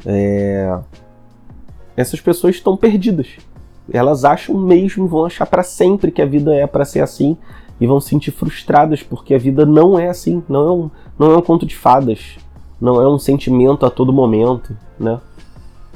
É... 0.06 0.78
Essas 1.96 2.20
pessoas 2.20 2.54
estão 2.54 2.76
perdidas. 2.76 3.38
Elas 3.92 4.24
acham 4.24 4.56
mesmo, 4.56 5.06
vão 5.06 5.24
achar 5.24 5.46
para 5.46 5.62
sempre 5.62 6.10
que 6.10 6.20
a 6.20 6.26
vida 6.26 6.54
é 6.54 6.66
para 6.66 6.84
ser 6.84 7.00
assim 7.00 7.36
e 7.80 7.86
vão 7.86 8.00
se 8.00 8.08
sentir 8.08 8.30
frustradas 8.30 9.02
porque 9.02 9.34
a 9.34 9.38
vida 9.38 9.64
não 9.64 9.98
é 9.98 10.08
assim, 10.08 10.42
não 10.48 10.66
é 10.66 10.72
um, 10.72 10.90
não 11.18 11.32
é 11.32 11.36
um 11.36 11.42
conto 11.42 11.64
de 11.64 11.76
fadas, 11.76 12.36
não 12.80 13.00
é 13.00 13.08
um 13.08 13.18
sentimento 13.18 13.86
a 13.86 13.90
todo 13.90 14.12
momento, 14.12 14.76
né? 14.98 15.20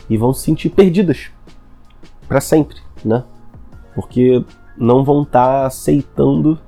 E 0.08 0.16
vão 0.16 0.32
se 0.32 0.42
sentir 0.42 0.70
perdidas 0.70 1.30
para 2.28 2.40
sempre, 2.40 2.76
né? 3.04 3.24
Porque 3.94 4.44
não 4.76 5.04
vão 5.04 5.22
estar 5.22 5.60
tá 5.62 5.66
aceitando 5.66 6.58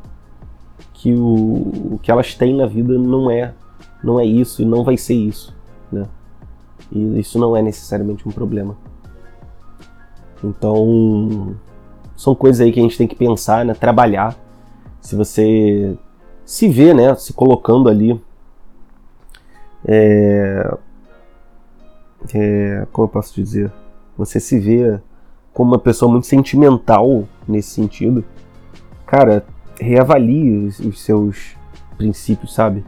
que 0.93 1.13
o, 1.13 1.95
o 1.95 2.01
que 2.03 2.11
elas 2.11 2.35
têm 2.35 2.55
na 2.55 2.67
vida 2.67 2.99
não 2.99 3.31
é 3.31 3.55
não 4.03 4.21
é 4.21 4.25
isso 4.27 4.61
e 4.61 4.65
não 4.67 4.85
vai 4.85 4.99
ser 4.99 5.15
isso, 5.15 5.55
né? 5.91 6.07
E 6.93 7.19
isso 7.19 7.39
não 7.39 7.57
é 7.57 7.63
necessariamente 7.63 8.29
um 8.29 8.33
problema. 8.33 8.77
Então, 10.45 11.57
são 12.17 12.35
coisas 12.35 12.61
aí 12.61 12.73
que 12.73 12.79
a 12.79 12.83
gente 12.83 12.99
tem 12.99 13.09
que 13.09 13.15
pensar, 13.17 13.65
né? 13.65 13.75
Trabalhar. 13.75 14.37
Se 15.01 15.17
você 15.17 15.97
se 16.45 16.69
vê, 16.69 16.93
né? 16.93 17.15
Se 17.15 17.33
colocando 17.33 17.89
ali. 17.89 18.21
É, 19.87 20.77
é, 22.35 22.87
como 22.93 23.07
eu 23.07 23.11
posso 23.11 23.35
dizer? 23.35 23.73
Você 24.17 24.39
se 24.39 24.59
vê 24.59 24.99
como 25.53 25.73
uma 25.73 25.79
pessoa 25.79 26.11
muito 26.11 26.27
sentimental 26.27 27.25
nesse 27.47 27.71
sentido. 27.71 28.25
Cara, 29.07 29.45
reavalie 29.81 30.67
os, 30.67 31.03
seus 31.03 31.57
princípios, 31.97 32.55
sabe? 32.55 32.85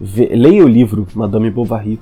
leia 0.00 0.64
o 0.64 0.68
livro 0.68 1.08
Madame 1.12 1.50
Bovary 1.50 1.98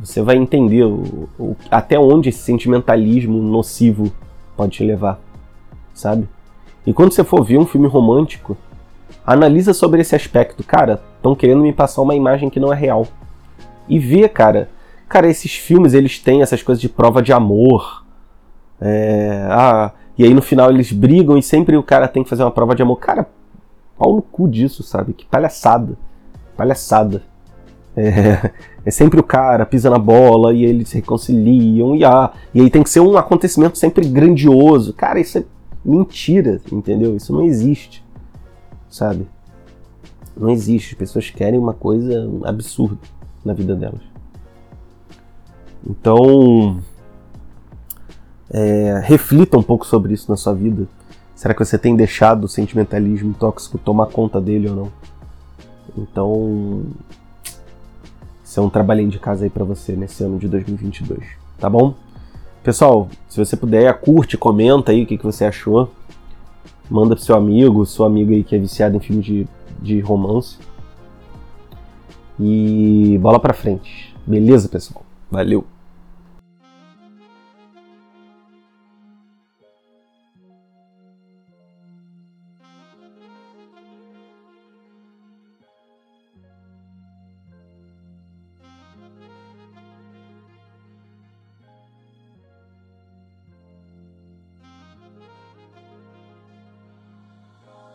você 0.00 0.22
vai 0.22 0.36
entender 0.36 0.84
o, 0.84 1.28
o, 1.38 1.56
até 1.70 1.98
onde 1.98 2.28
esse 2.28 2.40
sentimentalismo 2.40 3.40
nocivo 3.40 4.12
pode 4.56 4.72
te 4.72 4.84
levar, 4.84 5.20
sabe? 5.92 6.28
E 6.86 6.92
quando 6.92 7.12
você 7.12 7.24
for 7.24 7.42
ver 7.44 7.58
um 7.58 7.66
filme 7.66 7.86
romântico, 7.86 8.56
analisa 9.24 9.72
sobre 9.72 10.00
esse 10.00 10.14
aspecto. 10.14 10.62
Cara, 10.62 11.00
estão 11.16 11.34
querendo 11.34 11.62
me 11.62 11.72
passar 11.72 12.02
uma 12.02 12.14
imagem 12.14 12.50
que 12.50 12.60
não 12.60 12.72
é 12.72 12.76
real. 12.76 13.06
E 13.88 13.98
vê, 13.98 14.28
cara. 14.28 14.68
Cara, 15.08 15.28
esses 15.28 15.54
filmes 15.54 15.94
eles 15.94 16.18
têm 16.18 16.42
essas 16.42 16.62
coisas 16.62 16.80
de 16.80 16.88
prova 16.88 17.22
de 17.22 17.32
amor. 17.32 18.04
É, 18.80 19.46
ah, 19.50 19.92
e 20.18 20.24
aí 20.24 20.34
no 20.34 20.42
final 20.42 20.70
eles 20.70 20.92
brigam 20.92 21.38
e 21.38 21.42
sempre 21.42 21.76
o 21.76 21.82
cara 21.82 22.08
tem 22.08 22.22
que 22.22 22.28
fazer 22.28 22.42
uma 22.42 22.50
prova 22.50 22.74
de 22.74 22.82
amor. 22.82 22.96
Cara, 22.96 23.28
pau 23.96 24.14
no 24.16 24.22
cu 24.22 24.48
disso, 24.48 24.82
sabe? 24.82 25.12
Que 25.12 25.24
palhaçada. 25.24 25.96
Palhaçada. 26.56 27.22
É, 27.96 28.50
é, 28.84 28.90
sempre 28.90 29.20
o 29.20 29.22
cara 29.22 29.64
pisa 29.64 29.88
na 29.88 29.98
bola 29.98 30.52
e 30.52 30.64
eles 30.64 30.88
se 30.88 30.96
reconciliam 30.96 31.94
e 31.94 32.04
ah, 32.04 32.32
e 32.52 32.60
aí 32.60 32.68
tem 32.68 32.82
que 32.82 32.90
ser 32.90 33.00
um 33.00 33.16
acontecimento 33.16 33.78
sempre 33.78 34.06
grandioso. 34.08 34.92
Cara, 34.92 35.20
isso 35.20 35.38
é 35.38 35.44
mentira, 35.84 36.60
entendeu? 36.72 37.16
Isso 37.16 37.32
não 37.32 37.42
existe, 37.42 38.04
sabe? 38.88 39.28
Não 40.36 40.50
existe. 40.50 40.94
As 40.94 40.98
pessoas 40.98 41.30
querem 41.30 41.58
uma 41.58 41.74
coisa 41.74 42.28
absurda 42.44 42.98
na 43.44 43.52
vida 43.52 43.76
delas. 43.76 44.00
Então, 45.86 46.80
é, 48.50 49.00
reflita 49.04 49.58
um 49.58 49.62
pouco 49.62 49.86
sobre 49.86 50.14
isso 50.14 50.30
na 50.30 50.36
sua 50.36 50.54
vida. 50.54 50.88
Será 51.34 51.52
que 51.52 51.64
você 51.64 51.76
tem 51.76 51.94
deixado 51.94 52.44
o 52.44 52.48
sentimentalismo 52.48 53.34
tóxico 53.34 53.76
tomar 53.76 54.06
conta 54.06 54.40
dele 54.40 54.68
ou 54.70 54.76
não? 54.76 54.92
Então, 55.96 56.84
isso 58.54 58.60
é 58.60 58.62
um 58.62 58.70
trabalhinho 58.70 59.10
de 59.10 59.18
casa 59.18 59.44
aí 59.44 59.50
para 59.50 59.64
você 59.64 59.96
nesse 59.96 60.22
ano 60.22 60.38
de 60.38 60.46
2022, 60.46 61.24
tá 61.58 61.68
bom? 61.68 61.92
Pessoal, 62.62 63.08
se 63.28 63.36
você 63.36 63.56
puder, 63.56 63.92
curte, 63.98 64.38
comenta 64.38 64.92
aí 64.92 65.02
o 65.02 65.06
que, 65.06 65.18
que 65.18 65.24
você 65.24 65.44
achou. 65.44 65.90
Manda 66.88 67.16
pro 67.16 67.24
seu 67.24 67.34
amigo, 67.34 67.84
sua 67.84 68.06
amiga 68.06 68.32
aí 68.32 68.44
que 68.44 68.54
é 68.54 68.58
viciada 68.60 68.96
em 68.96 69.00
filme 69.00 69.20
de, 69.20 69.48
de 69.82 69.98
romance. 69.98 70.56
E 72.38 73.18
bola 73.20 73.40
pra 73.40 73.52
frente. 73.52 74.14
Beleza, 74.24 74.68
pessoal? 74.68 75.04
Valeu! 75.28 75.73